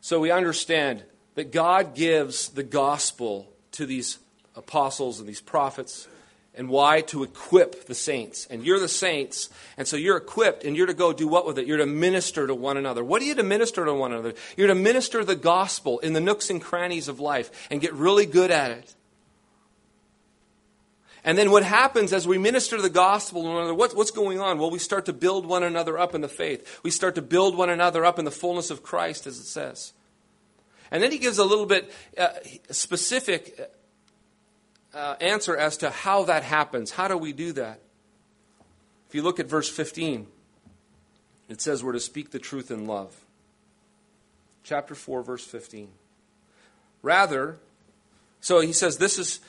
so 0.00 0.20
we 0.20 0.30
understand 0.30 1.04
that 1.34 1.52
God 1.52 1.94
gives 1.94 2.48
the 2.50 2.62
gospel 2.62 3.48
to 3.72 3.86
these 3.86 4.18
apostles 4.56 5.20
and 5.20 5.28
these 5.28 5.40
prophets 5.40 6.08
and 6.54 6.68
why? 6.68 7.00
To 7.02 7.22
equip 7.22 7.86
the 7.86 7.94
saints. 7.94 8.46
And 8.50 8.64
you're 8.64 8.80
the 8.80 8.88
saints, 8.88 9.50
and 9.76 9.86
so 9.86 9.96
you're 9.96 10.16
equipped, 10.16 10.64
and 10.64 10.76
you're 10.76 10.88
to 10.88 10.94
go 10.94 11.12
do 11.12 11.28
what 11.28 11.46
with 11.46 11.58
it? 11.58 11.66
You're 11.66 11.78
to 11.78 11.86
minister 11.86 12.46
to 12.46 12.54
one 12.54 12.76
another. 12.76 13.04
What 13.04 13.22
are 13.22 13.24
you 13.24 13.34
to 13.36 13.42
minister 13.42 13.84
to 13.84 13.94
one 13.94 14.12
another? 14.12 14.34
You're 14.56 14.66
to 14.66 14.74
minister 14.74 15.24
the 15.24 15.36
gospel 15.36 16.00
in 16.00 16.12
the 16.12 16.20
nooks 16.20 16.50
and 16.50 16.60
crannies 16.60 17.08
of 17.08 17.20
life 17.20 17.68
and 17.70 17.80
get 17.80 17.94
really 17.94 18.26
good 18.26 18.50
at 18.50 18.72
it. 18.72 18.94
And 21.24 21.36
then 21.36 21.50
what 21.50 21.62
happens 21.62 22.12
as 22.12 22.26
we 22.26 22.38
minister 22.38 22.80
the 22.80 22.90
gospel 22.90 23.42
to 23.42 23.48
one 23.48 23.56
another, 23.58 23.74
what, 23.74 23.94
what's 23.94 24.10
going 24.10 24.40
on? 24.40 24.58
Well, 24.58 24.70
we 24.70 24.78
start 24.78 25.04
to 25.06 25.12
build 25.12 25.44
one 25.44 25.62
another 25.62 25.98
up 25.98 26.14
in 26.14 26.22
the 26.22 26.28
faith. 26.28 26.80
We 26.82 26.90
start 26.90 27.14
to 27.16 27.22
build 27.22 27.56
one 27.56 27.68
another 27.68 28.04
up 28.04 28.18
in 28.18 28.24
the 28.24 28.30
fullness 28.30 28.70
of 28.70 28.82
Christ, 28.82 29.26
as 29.26 29.38
it 29.38 29.44
says. 29.44 29.92
And 30.90 31.02
then 31.02 31.12
he 31.12 31.18
gives 31.18 31.38
a 31.38 31.44
little 31.44 31.66
bit 31.66 31.92
uh, 32.16 32.28
specific 32.70 33.70
uh, 34.94 35.16
answer 35.20 35.56
as 35.56 35.76
to 35.78 35.90
how 35.90 36.24
that 36.24 36.42
happens. 36.42 36.90
How 36.90 37.06
do 37.06 37.16
we 37.16 37.32
do 37.32 37.52
that? 37.52 37.80
If 39.08 39.14
you 39.14 39.22
look 39.22 39.40
at 39.40 39.46
verse 39.46 39.68
15, 39.68 40.26
it 41.48 41.60
says 41.60 41.84
we're 41.84 41.92
to 41.92 42.00
speak 42.00 42.30
the 42.30 42.38
truth 42.38 42.70
in 42.70 42.86
love. 42.86 43.14
Chapter 44.62 44.94
4, 44.94 45.22
verse 45.22 45.44
15. 45.44 45.88
Rather, 47.02 47.56
so 48.40 48.60
he 48.60 48.72
says 48.72 48.98
this 48.98 49.18
is 49.18 49.40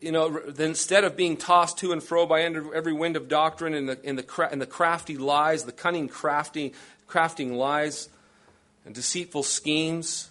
you 0.00 0.12
know, 0.12 0.38
instead 0.58 1.04
of 1.04 1.16
being 1.16 1.36
tossed 1.36 1.78
to 1.78 1.92
and 1.92 2.02
fro 2.02 2.26
by 2.26 2.42
every 2.42 2.92
wind 2.92 3.16
of 3.16 3.28
doctrine 3.28 3.74
and 3.74 3.88
the, 3.88 4.00
in 4.02 4.16
the, 4.16 4.48
in 4.52 4.58
the 4.58 4.66
crafty 4.66 5.16
lies, 5.16 5.64
the 5.64 5.72
cunning 5.72 6.08
crafty, 6.08 6.74
crafting 7.08 7.56
lies 7.56 8.08
and 8.84 8.94
deceitful 8.94 9.42
schemes, 9.42 10.30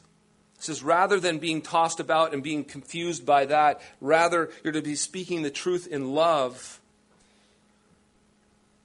it 0.57 0.63
says, 0.63 0.83
rather 0.83 1.19
than 1.19 1.39
being 1.39 1.61
tossed 1.61 1.99
about 1.99 2.33
and 2.33 2.43
being 2.43 2.63
confused 2.63 3.25
by 3.25 3.45
that, 3.45 3.81
rather 3.99 4.49
you're 4.63 4.73
to 4.73 4.81
be 4.81 4.95
speaking 4.95 5.41
the 5.41 5.49
truth 5.49 5.87
in 5.87 6.13
love 6.13 6.79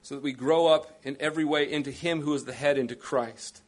so 0.01 0.15
that 0.15 0.23
we 0.23 0.33
grow 0.33 0.65
up 0.65 0.99
in 1.03 1.15
every 1.19 1.45
way 1.45 1.71
into 1.71 1.91
Him 1.91 2.21
who 2.21 2.33
is 2.33 2.45
the 2.45 2.53
head, 2.53 2.79
into 2.79 2.95
Christ, 2.95 3.61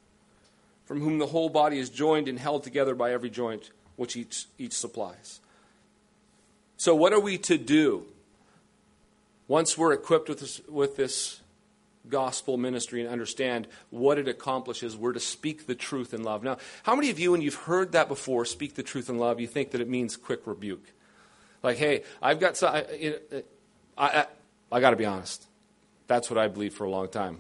from 0.86 1.00
whom 1.00 1.20
the 1.20 1.28
whole 1.28 1.50
body 1.50 1.78
is 1.78 1.90
joined 1.90 2.28
and 2.28 2.40
held 2.40 2.64
together 2.64 2.96
by 2.96 3.14
every 3.14 3.30
joint 3.30 3.70
which 3.96 4.18
each, 4.18 4.48
each 4.58 4.74
supplies. 4.74 5.40
So, 6.82 6.96
what 6.96 7.14
are 7.14 7.20
we 7.20 7.38
to 7.38 7.60
do 7.60 8.08
once 9.48 9.78
we're 9.78 9.94
equipped 9.94 10.30
with 10.30 10.40
this, 10.40 10.62
with 10.68 10.98
this 10.98 11.40
gospel 12.10 12.58
ministry 12.58 13.02
and 13.02 13.10
understand 13.12 13.68
what 13.92 14.18
it 14.18 14.28
accomplishes? 14.28 14.98
We're 14.98 15.14
to 15.14 15.20
speak 15.20 15.68
the 15.68 15.76
truth 15.76 16.12
in 16.12 16.24
love. 16.24 16.44
Now, 16.44 16.58
how 16.82 16.96
many 16.96 17.12
of 17.12 17.20
you, 17.20 17.34
when 17.34 17.42
you've 17.44 17.54
heard 17.54 17.92
that 17.92 18.08
before, 18.08 18.46
speak 18.46 18.74
the 18.74 18.82
truth 18.82 19.10
in 19.10 19.20
love, 19.20 19.40
you 19.40 19.46
think 19.46 19.70
that 19.72 19.82
it 19.82 19.88
means 19.88 20.18
quick 20.18 20.48
rebuke? 20.48 20.92
Like, 21.62 21.78
hey, 21.78 22.02
I've 22.20 22.40
got 22.40 22.58
some, 22.58 22.74
I, 22.74 23.16
I, 23.96 24.26
I, 24.72 24.80
got 24.80 24.90
to 24.90 24.96
be 24.96 25.06
honest. 25.06 25.46
That's 26.08 26.32
what 26.32 26.40
I 26.40 26.48
believed 26.48 26.74
for 26.74 26.86
a 26.86 26.90
long 26.90 27.10
time. 27.10 27.38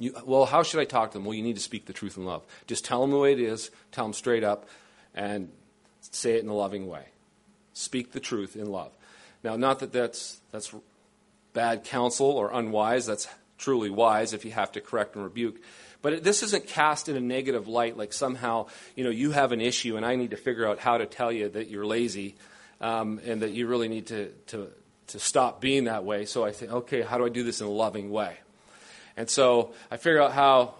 You, 0.00 0.16
well, 0.24 0.46
how 0.46 0.64
should 0.64 0.80
I 0.80 0.84
talk 0.84 1.12
to 1.12 1.18
them? 1.18 1.26
Well, 1.26 1.34
you 1.34 1.44
need 1.44 1.54
to 1.54 1.62
speak 1.62 1.86
the 1.86 1.92
truth 1.92 2.16
in 2.16 2.24
love. 2.24 2.44
Just 2.66 2.84
tell 2.84 3.02
them 3.02 3.12
the 3.12 3.18
way 3.18 3.34
it 3.34 3.40
is, 3.40 3.70
tell 3.92 4.04
them 4.04 4.12
straight 4.12 4.42
up, 4.42 4.68
and 5.14 5.48
say 6.00 6.34
it 6.34 6.42
in 6.42 6.48
a 6.48 6.54
loving 6.54 6.88
way. 6.88 7.04
Speak 7.74 8.12
the 8.12 8.20
truth 8.20 8.56
in 8.56 8.66
love. 8.66 8.92
Now, 9.42 9.56
not 9.56 9.80
that 9.80 9.92
that's, 9.92 10.40
that's 10.50 10.74
bad 11.52 11.84
counsel 11.84 12.26
or 12.26 12.52
unwise. 12.52 13.06
That's 13.06 13.28
truly 13.58 13.90
wise 13.90 14.32
if 14.32 14.44
you 14.44 14.50
have 14.50 14.72
to 14.72 14.80
correct 14.80 15.14
and 15.14 15.24
rebuke. 15.24 15.60
But 16.02 16.24
this 16.24 16.42
isn't 16.42 16.66
cast 16.66 17.08
in 17.08 17.16
a 17.16 17.20
negative 17.20 17.68
light, 17.68 17.96
like 17.96 18.12
somehow 18.12 18.66
you 18.96 19.04
know 19.04 19.10
you 19.10 19.30
have 19.30 19.52
an 19.52 19.60
issue 19.60 19.96
and 19.96 20.04
I 20.04 20.16
need 20.16 20.30
to 20.30 20.36
figure 20.36 20.68
out 20.68 20.80
how 20.80 20.98
to 20.98 21.06
tell 21.06 21.30
you 21.30 21.48
that 21.50 21.68
you're 21.68 21.86
lazy 21.86 22.34
um, 22.80 23.20
and 23.24 23.42
that 23.42 23.52
you 23.52 23.68
really 23.68 23.88
need 23.88 24.08
to, 24.08 24.32
to 24.48 24.68
to 25.08 25.18
stop 25.20 25.60
being 25.60 25.84
that 25.84 26.04
way. 26.04 26.24
So 26.24 26.44
I 26.44 26.50
think, 26.50 26.72
okay, 26.72 27.02
how 27.02 27.18
do 27.18 27.24
I 27.24 27.28
do 27.28 27.44
this 27.44 27.60
in 27.60 27.68
a 27.68 27.70
loving 27.70 28.10
way? 28.10 28.36
And 29.16 29.30
so 29.30 29.74
I 29.90 29.96
figure 29.96 30.20
out 30.20 30.32
how, 30.32 30.74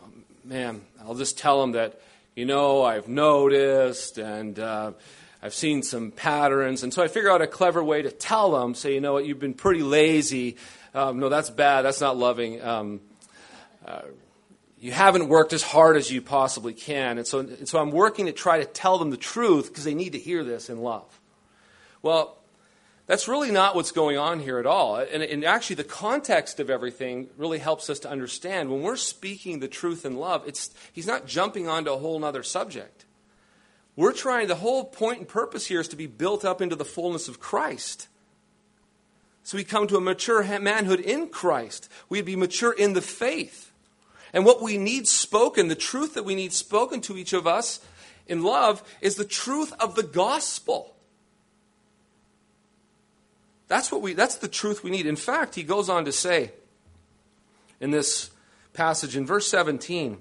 man, 0.44 0.81
I'll 1.02 1.14
just 1.14 1.38
tell 1.38 1.61
them 1.61 1.72
that, 1.72 2.00
you 2.35 2.44
know, 2.44 2.83
I've 2.83 3.09
noticed 3.09 4.18
and. 4.18 4.59
Uh, 4.59 4.92
I've 5.42 5.55
seen 5.55 5.83
some 5.83 6.12
patterns. 6.12 6.85
And 6.85 6.94
so 6.94 7.02
I 7.02 7.09
figure 7.09 7.31
out 7.31 7.42
a 7.42 7.48
clever 7.48 7.83
way 7.83 8.02
to 8.02 8.11
tell 8.11 8.52
them, 8.52 8.74
say, 8.74 8.94
you 8.94 9.00
know 9.00 9.14
what, 9.14 9.26
you've 9.26 9.40
been 9.40 9.55
pretty 9.55 9.83
lazy. 9.83 10.57
Um, 10.94 11.18
no, 11.18 11.28
that's 11.28 11.50
bad. 11.50 11.83
That's 11.83 12.00
not 12.00 12.16
loving. 12.16 12.62
Um, 12.62 13.00
uh, 13.85 14.02
you 14.78 14.92
haven't 14.92 15.28
worked 15.28 15.52
as 15.52 15.62
hard 15.62 15.96
as 15.96 16.11
you 16.11 16.22
possibly 16.22 16.74
can. 16.74 17.18
And 17.18 17.26
so, 17.26 17.40
and 17.40 17.68
so 17.68 17.81
I'm 17.81 17.90
working 17.90 18.26
to 18.26 18.33
try 18.33 18.59
to 18.59 18.64
tell 18.64 18.98
them 18.98 19.11
the 19.11 19.16
truth 19.16 19.68
because 19.68 19.85
they 19.85 19.94
need 19.94 20.12
to 20.12 20.18
hear 20.18 20.44
this 20.44 20.70
in 20.70 20.78
love. 20.78 21.20
Well, 22.02 22.38
that's 23.07 23.26
really 23.26 23.50
not 23.50 23.74
what's 23.74 23.90
going 23.90 24.18
on 24.18 24.38
here 24.38 24.59
at 24.59 24.66
all. 24.66 24.96
And, 24.96 25.22
and, 25.22 25.44
actually, 25.44 25.76
the 25.76 25.85
context 25.85 26.61
of 26.61 26.70
everything 26.70 27.28
really 27.37 27.59
helps 27.59 27.90
us 27.90 27.98
to 28.00 28.11
understand. 28.11 28.70
When 28.70 28.83
we're 28.83 28.96
speaking 28.96 29.59
the 29.59 29.68
truth 29.68 30.05
in 30.05 30.16
love, 30.16 30.44
it's, 30.46 30.70
he's 30.92 31.07
not 31.07 31.26
jumping 31.26 31.68
onto 31.68 31.92
a 31.92 31.98
whole 31.98 32.24
other 32.24 32.44
subject. 32.44 33.02
We're 33.94 34.12
trying, 34.12 34.48
the 34.48 34.55
whole 34.55 34.85
point 34.85 35.18
and 35.18 35.28
purpose 35.28 35.66
here 35.66 35.81
is 35.81 35.88
to 35.88 35.96
be 35.96 36.07
built 36.07 36.44
up 36.44 36.62
into 36.62 36.76
the 36.76 36.85
fullness 36.85 37.28
of 37.28 37.40
Christ. 37.40 38.09
So 39.42 39.57
we 39.57 39.64
come 39.64 39.87
to 39.88 39.96
a 39.96 40.00
mature 40.00 40.42
manhood 40.61 41.00
in 41.00 41.28
Christ. 41.28 41.88
We'd 42.09 42.24
be 42.24 42.37
mature 42.37 42.72
in 42.72 42.94
the 42.94 43.02
faith. 43.02 43.72
And 44.33 44.46
what 44.46 44.62
we 44.62 44.78
need 44.78 45.07
spoken, 45.07 45.68
the 45.68 45.74
truth 45.74 46.14
that 46.14 46.24
we 46.24 46.35
need 46.35 46.52
spoken 46.52 47.00
to 47.02 47.18
each 47.18 47.33
of 47.33 47.46
us 47.46 47.81
in 48.26 48.42
love, 48.42 48.83
is 49.00 49.16
the 49.16 49.24
truth 49.24 49.72
of 49.78 49.94
the 49.94 50.02
gospel. 50.02 50.94
That's 53.68 53.90
what 53.90 54.00
we 54.00 54.12
that's 54.14 54.37
the 54.37 54.48
truth 54.48 54.85
we 54.85 54.90
need. 54.90 55.07
In 55.07 55.16
fact, 55.16 55.55
he 55.55 55.62
goes 55.62 55.88
on 55.88 56.05
to 56.05 56.12
say 56.12 56.52
in 57.81 57.90
this 57.90 58.31
passage 58.74 59.16
in 59.16 59.26
verse 59.26 59.48
17, 59.48 60.18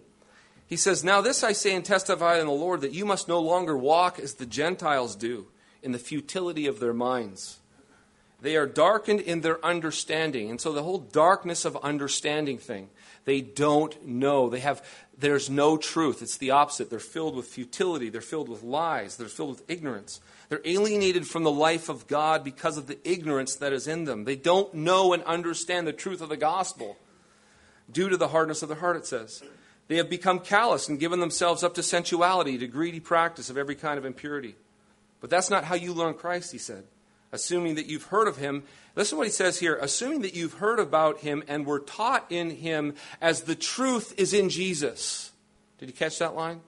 he 0.71 0.77
says, 0.77 1.03
Now 1.03 1.19
this 1.19 1.43
I 1.43 1.51
say 1.51 1.75
and 1.75 1.84
testify 1.84 2.39
in 2.39 2.45
the 2.45 2.53
Lord 2.53 2.79
that 2.79 2.93
you 2.93 3.05
must 3.05 3.27
no 3.27 3.41
longer 3.41 3.77
walk 3.77 4.17
as 4.17 4.36
the 4.36 4.45
Gentiles 4.45 5.17
do 5.17 5.47
in 5.84 5.91
the 5.91 5.99
futility 5.99 6.65
of 6.65 6.79
their 6.79 6.93
minds. 6.93 7.60
They 8.39 8.55
are 8.55 8.67
darkened 8.67 9.19
in 9.19 9.41
their 9.41 9.63
understanding. 9.65 10.49
And 10.49 10.62
so 10.62 10.71
the 10.71 10.81
whole 10.81 10.99
darkness 10.99 11.65
of 11.65 11.75
understanding 11.84 12.57
thing, 12.57 12.88
they 13.25 13.41
don't 13.41 14.07
know. 14.07 14.49
They 14.49 14.62
have 14.62 14.81
there's 15.17 15.49
no 15.49 15.75
truth. 15.75 16.21
It's 16.21 16.38
the 16.38 16.51
opposite. 16.51 16.89
They're 16.89 16.99
filled 16.99 17.36
with 17.36 17.47
futility, 17.47 18.07
they're 18.07 18.21
filled 18.21 18.47
with 18.47 18.63
lies, 18.63 19.17
they're 19.17 19.27
filled 19.27 19.49
with 19.49 19.69
ignorance. 19.69 20.21
They're 20.47 20.62
alienated 20.63 21.27
from 21.27 21.43
the 21.43 21.51
life 21.51 21.89
of 21.89 22.07
God 22.07 22.45
because 22.45 22.77
of 22.77 22.88
the 22.88 22.97
ignorance 23.03 23.55
that 23.57 23.73
is 23.73 23.88
in 23.89 24.05
them. 24.05 24.23
They 24.23 24.38
don't 24.38 24.73
know 24.73 25.12
and 25.12 25.21
understand 25.23 25.86
the 25.86 25.91
truth 25.91 26.21
of 26.21 26.29
the 26.29 26.38
gospel 26.38 26.95
due 27.91 28.07
to 28.07 28.15
the 28.15 28.29
hardness 28.29 28.63
of 28.63 28.69
the 28.69 28.75
heart, 28.75 28.95
it 28.95 29.05
says. 29.05 29.43
They 29.91 29.97
have 29.97 30.10
become 30.10 30.39
callous 30.39 30.88
and 30.88 30.97
given 30.97 31.19
themselves 31.19 31.65
up 31.65 31.73
to 31.73 31.84
sensuality, 31.84 32.58
to 32.58 32.65
greedy 32.65 33.01
practice 33.01 33.49
of 33.49 33.58
every 33.58 33.75
kind 33.75 33.97
of 33.97 34.06
impurity. 34.06 34.56
But 35.19 35.30
that's 35.30 35.49
not 35.49 35.65
how 35.65 35.75
you 35.75 35.91
learn 35.91 36.13
Christ, 36.13 36.54
he 36.54 36.60
said. 36.60 36.86
Assuming 37.34 37.75
that 37.75 37.88
you've 37.88 38.06
heard 38.06 38.30
of 38.30 38.38
him. 38.38 38.63
Listen 38.95 39.17
to 39.17 39.17
what 39.17 39.27
he 39.27 39.34
says 39.34 39.60
here. 39.60 39.75
Assuming 39.82 40.21
that 40.21 40.34
you've 40.34 40.54
heard 40.54 40.80
about 40.80 41.19
him 41.19 41.43
and 41.45 41.65
were 41.65 41.82
taught 41.82 42.25
in 42.30 42.51
him 42.51 42.95
as 43.19 43.41
the 43.41 43.54
truth 43.54 44.13
is 44.17 44.34
in 44.34 44.47
Jesus. 44.47 45.34
Did 45.77 45.89
you 45.89 45.93
catch 45.93 46.19
that 46.19 46.36
line? 46.36 46.62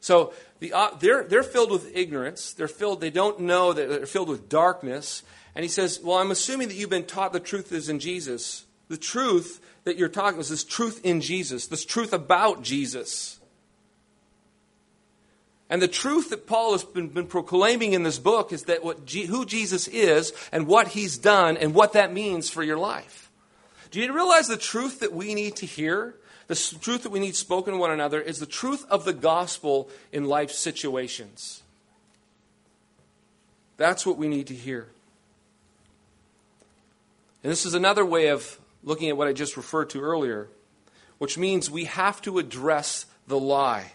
So 0.00 0.34
the, 0.58 0.74
uh, 0.74 0.90
they're, 1.00 1.24
they're 1.24 1.42
filled 1.42 1.70
with 1.70 1.90
ignorance. 1.96 2.52
They're 2.52 2.68
filled, 2.68 3.00
they 3.00 3.08
don't 3.08 3.40
know 3.40 3.72
that 3.72 3.88
they're 3.88 4.04
filled 4.04 4.28
with 4.28 4.46
darkness. 4.46 5.22
And 5.54 5.62
he 5.62 5.70
says, 5.70 5.98
Well, 6.04 6.18
I'm 6.18 6.30
assuming 6.30 6.68
that 6.68 6.74
you've 6.74 6.90
been 6.90 7.06
taught 7.06 7.32
the 7.32 7.40
truth 7.40 7.72
is 7.72 7.88
in 7.88 7.98
Jesus. 7.98 8.66
The 8.88 8.98
truth 8.98 9.62
that 9.84 9.96
you're 9.96 10.08
talking 10.08 10.40
is 10.40 10.48
this 10.48 10.64
truth 10.64 11.00
in 11.04 11.20
Jesus, 11.20 11.66
this 11.66 11.84
truth 11.84 12.12
about 12.12 12.62
Jesus. 12.62 13.38
And 15.68 15.80
the 15.80 15.88
truth 15.88 16.30
that 16.30 16.46
Paul 16.46 16.72
has 16.72 16.82
been, 16.82 17.08
been 17.08 17.28
proclaiming 17.28 17.92
in 17.92 18.02
this 18.02 18.18
book 18.18 18.52
is 18.52 18.64
that 18.64 18.82
what 18.82 19.08
who 19.08 19.46
Jesus 19.46 19.86
is 19.88 20.32
and 20.50 20.66
what 20.66 20.88
he's 20.88 21.16
done 21.16 21.56
and 21.56 21.74
what 21.74 21.92
that 21.92 22.12
means 22.12 22.50
for 22.50 22.62
your 22.64 22.76
life. 22.76 23.30
Do 23.92 24.00
you 24.00 24.12
realize 24.12 24.48
the 24.48 24.56
truth 24.56 25.00
that 25.00 25.12
we 25.12 25.34
need 25.34 25.56
to 25.56 25.66
hear? 25.66 26.16
The 26.48 26.56
truth 26.80 27.04
that 27.04 27.12
we 27.12 27.20
need 27.20 27.36
spoken 27.36 27.74
to 27.74 27.78
one 27.78 27.92
another 27.92 28.20
is 28.20 28.40
the 28.40 28.46
truth 28.46 28.84
of 28.90 29.04
the 29.04 29.12
gospel 29.12 29.88
in 30.10 30.24
life 30.24 30.50
situations. 30.50 31.62
That's 33.76 34.04
what 34.04 34.18
we 34.18 34.26
need 34.26 34.48
to 34.48 34.54
hear. 34.54 34.88
And 37.44 37.50
this 37.50 37.64
is 37.64 37.74
another 37.74 38.04
way 38.04 38.28
of 38.28 38.58
looking 38.82 39.08
at 39.08 39.16
what 39.16 39.28
I 39.28 39.32
just 39.32 39.56
referred 39.56 39.90
to 39.90 40.00
earlier, 40.00 40.48
which 41.18 41.36
means 41.36 41.70
we 41.70 41.84
have 41.84 42.20
to 42.22 42.38
address 42.38 43.06
the 43.26 43.38
lie. 43.38 43.92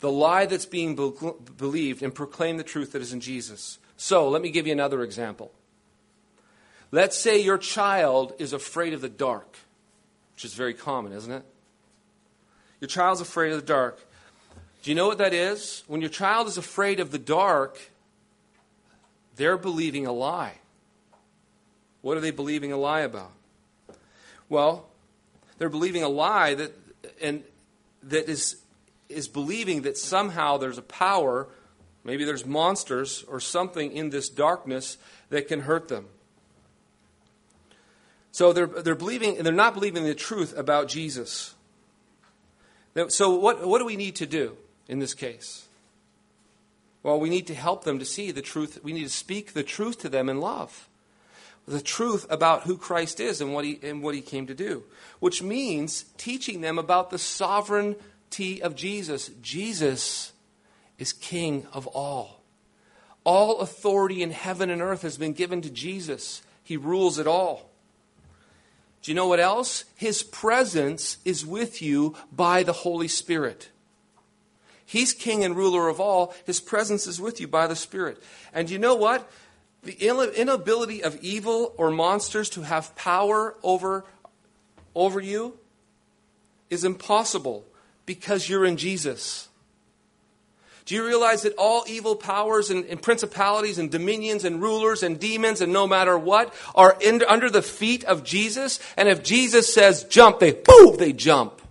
The 0.00 0.10
lie 0.10 0.46
that's 0.46 0.66
being 0.66 0.96
be- 0.96 1.12
believed 1.56 2.02
and 2.02 2.14
proclaim 2.14 2.56
the 2.56 2.64
truth 2.64 2.92
that 2.92 3.02
is 3.02 3.12
in 3.12 3.20
Jesus. 3.20 3.78
So, 3.96 4.28
let 4.28 4.42
me 4.42 4.50
give 4.50 4.66
you 4.66 4.72
another 4.72 5.02
example. 5.02 5.52
Let's 6.90 7.18
say 7.18 7.40
your 7.40 7.58
child 7.58 8.34
is 8.38 8.52
afraid 8.52 8.92
of 8.92 9.00
the 9.00 9.08
dark, 9.08 9.56
which 10.34 10.44
is 10.44 10.54
very 10.54 10.74
common, 10.74 11.12
isn't 11.12 11.32
it? 11.32 11.44
Your 12.80 12.88
child's 12.88 13.20
afraid 13.20 13.52
of 13.52 13.60
the 13.60 13.66
dark. 13.66 13.98
Do 14.82 14.90
you 14.90 14.94
know 14.94 15.06
what 15.06 15.18
that 15.18 15.32
is? 15.32 15.84
When 15.86 16.00
your 16.00 16.10
child 16.10 16.48
is 16.48 16.58
afraid 16.58 17.00
of 17.00 17.10
the 17.10 17.18
dark, 17.18 17.80
they're 19.36 19.56
believing 19.56 20.06
a 20.06 20.12
lie. 20.12 20.58
What 22.04 22.18
are 22.18 22.20
they 22.20 22.32
believing 22.32 22.70
a 22.70 22.76
lie 22.76 23.00
about? 23.00 23.32
Well, 24.50 24.90
they're 25.56 25.70
believing 25.70 26.02
a 26.02 26.08
lie 26.08 26.52
that 26.52 26.70
and 27.22 27.44
that 28.02 28.28
is 28.28 28.58
is 29.08 29.26
believing 29.26 29.82
that 29.82 29.96
somehow 29.96 30.58
there's 30.58 30.76
a 30.76 30.82
power, 30.82 31.48
maybe 32.04 32.26
there's 32.26 32.44
monsters 32.44 33.24
or 33.26 33.40
something 33.40 33.90
in 33.90 34.10
this 34.10 34.28
darkness 34.28 34.98
that 35.30 35.48
can 35.48 35.60
hurt 35.60 35.88
them. 35.88 36.08
So 38.32 38.52
they're, 38.52 38.66
they're 38.66 38.94
believing, 38.94 39.42
they're 39.42 39.52
not 39.52 39.72
believing 39.72 40.04
the 40.04 40.14
truth 40.14 40.54
about 40.58 40.88
Jesus. 40.88 41.54
So 43.08 43.34
what, 43.38 43.66
what 43.66 43.78
do 43.78 43.86
we 43.86 43.96
need 43.96 44.16
to 44.16 44.26
do 44.26 44.58
in 44.88 44.98
this 44.98 45.14
case? 45.14 45.68
Well, 47.02 47.18
we 47.18 47.30
need 47.30 47.46
to 47.46 47.54
help 47.54 47.84
them 47.84 47.98
to 47.98 48.04
see 48.04 48.30
the 48.30 48.42
truth. 48.42 48.80
We 48.82 48.92
need 48.92 49.04
to 49.04 49.10
speak 49.10 49.52
the 49.52 49.62
truth 49.62 50.00
to 50.00 50.10
them 50.10 50.28
in 50.28 50.40
love 50.40 50.88
the 51.66 51.80
truth 51.80 52.26
about 52.30 52.62
who 52.62 52.76
Christ 52.76 53.20
is 53.20 53.40
and 53.40 53.54
what 53.54 53.64
he, 53.64 53.78
and 53.82 54.02
what 54.02 54.14
he 54.14 54.20
came 54.20 54.46
to 54.46 54.54
do, 54.54 54.84
which 55.20 55.42
means 55.42 56.04
teaching 56.16 56.60
them 56.60 56.78
about 56.78 57.10
the 57.10 57.18
sovereignty 57.18 58.62
of 58.62 58.76
Jesus. 58.76 59.30
Jesus 59.40 60.32
is 60.98 61.12
King 61.12 61.66
of 61.72 61.86
all. 61.88 62.40
All 63.24 63.60
authority 63.60 64.22
in 64.22 64.30
heaven 64.30 64.68
and 64.68 64.82
earth 64.82 65.02
has 65.02 65.16
been 65.16 65.32
given 65.32 65.62
to 65.62 65.70
Jesus, 65.70 66.42
He 66.62 66.76
rules 66.76 67.18
it 67.18 67.26
all. 67.26 67.70
Do 69.02 69.10
you 69.10 69.14
know 69.14 69.26
what 69.26 69.40
else? 69.40 69.84
His 69.96 70.22
presence 70.22 71.18
is 71.24 71.44
with 71.44 71.82
you 71.82 72.14
by 72.32 72.62
the 72.62 72.72
Holy 72.72 73.08
Spirit. 73.08 73.68
He's 74.86 75.12
king 75.12 75.44
and 75.44 75.56
ruler 75.56 75.88
of 75.88 76.00
all. 76.00 76.34
His 76.44 76.60
presence 76.60 77.06
is 77.06 77.20
with 77.20 77.40
you 77.40 77.48
by 77.48 77.66
the 77.66 77.76
Spirit. 77.76 78.22
And 78.52 78.70
you 78.70 78.78
know 78.78 78.94
what? 78.94 79.30
The 79.84 80.40
inability 80.40 81.02
of 81.02 81.22
evil 81.22 81.74
or 81.76 81.90
monsters 81.90 82.50
to 82.50 82.62
have 82.62 82.94
power 82.96 83.56
over, 83.62 84.04
over 84.94 85.20
you 85.20 85.58
is 86.70 86.84
impossible 86.84 87.64
because 88.06 88.48
you're 88.48 88.64
in 88.64 88.76
Jesus. 88.76 89.48
Do 90.86 90.94
you 90.94 91.06
realize 91.06 91.42
that 91.42 91.54
all 91.56 91.84
evil 91.86 92.14
powers 92.14 92.70
and, 92.70 92.84
and 92.86 93.00
principalities 93.00 93.78
and 93.78 93.90
dominions 93.90 94.44
and 94.44 94.60
rulers 94.60 95.02
and 95.02 95.18
demons 95.18 95.62
and 95.62 95.72
no 95.72 95.86
matter 95.86 96.18
what 96.18 96.52
are 96.74 96.96
in, 97.00 97.22
under 97.26 97.48
the 97.48 97.62
feet 97.62 98.04
of 98.04 98.22
Jesus? 98.22 98.80
And 98.96 99.08
if 99.08 99.22
Jesus 99.22 99.72
says 99.72 100.04
jump, 100.04 100.40
they 100.40 100.52
boom, 100.52 100.96
they 100.96 101.14
jump. 101.14 101.62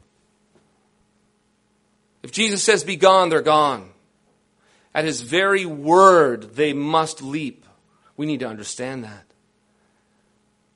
If 2.23 2.31
Jesus 2.31 2.63
says 2.63 2.83
be 2.83 2.95
gone, 2.95 3.29
they're 3.29 3.41
gone. 3.41 3.89
At 4.95 5.05
his 5.05 5.21
very 5.21 5.65
word, 5.65 6.55
they 6.55 6.73
must 6.73 7.21
leap. 7.21 7.62
We 8.17 8.25
need 8.25 8.41
to 8.41 8.47
understand 8.47 9.03
that. 9.03 9.25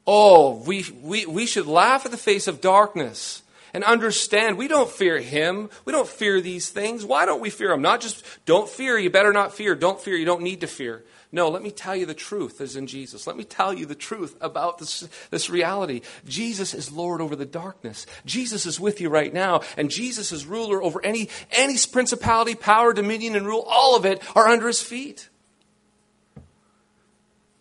Oh, 0.06 0.64
we, 0.66 0.86
we, 1.02 1.26
we 1.26 1.46
should 1.46 1.68
laugh 1.68 2.06
at 2.06 2.12
the 2.12 2.18
face 2.18 2.48
of 2.48 2.62
darkness 2.62 3.44
and 3.74 3.84
understand 3.84 4.58
we 4.58 4.70
don't 4.70 4.90
fear 4.90 5.20
him. 5.20 5.70
We 5.84 5.92
don't 5.92 6.08
fear 6.08 6.40
these 6.40 6.70
things. 6.70 7.04
Why 7.04 7.26
don't 7.26 7.42
we 7.42 7.50
fear 7.50 7.72
him? 7.72 7.82
Not 7.82 8.02
just 8.02 8.24
don't 8.46 8.70
fear, 8.70 8.98
you 8.98 9.10
better 9.10 9.34
not 9.34 9.54
fear. 9.54 9.76
Don't 9.76 10.00
fear, 10.00 10.16
you 10.16 10.26
don't 10.26 10.42
need 10.42 10.62
to 10.62 10.68
fear. 10.68 11.04
No, 11.30 11.50
let 11.50 11.62
me 11.62 11.72
tell 11.72 11.94
you 11.94 12.06
the 12.06 12.14
truth 12.14 12.62
as 12.62 12.78
in 12.78 12.88
Jesus. 12.88 13.28
Let 13.28 13.36
me 13.36 13.44
tell 13.44 13.74
you 13.74 13.86
the 13.86 13.96
truth 13.96 14.38
about 14.40 14.78
this, 14.78 15.08
this 15.30 15.50
reality. 15.50 16.02
Jesus 16.26 16.74
is 16.74 16.90
Lord 16.90 17.20
over 17.20 17.36
the 17.36 17.46
darkness. 17.46 18.06
Jesus 18.26 18.66
is 18.66 18.80
with 18.80 19.02
you 19.02 19.10
right 19.10 19.34
now, 19.34 19.62
and 19.76 19.92
Jesus 19.92 20.32
is 20.32 20.46
ruler 20.46 20.82
over 20.82 21.04
any, 21.04 21.30
any 21.52 21.76
principality, 21.92 22.56
power, 22.56 22.94
dominion, 22.94 23.36
and 23.36 23.46
rule. 23.46 23.66
All 23.68 23.98
of 23.98 24.06
it 24.06 24.24
are 24.38 24.48
under 24.48 24.68
his 24.68 24.82
feet. 24.82 25.28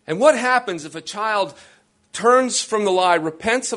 And 0.07 0.19
what 0.19 0.37
happens 0.37 0.85
if 0.85 0.95
a 0.95 1.01
child 1.01 1.53
turns 2.13 2.61
from 2.61 2.85
the 2.85 2.91
lie, 2.91 3.15
repents 3.15 3.71
of 3.73 3.75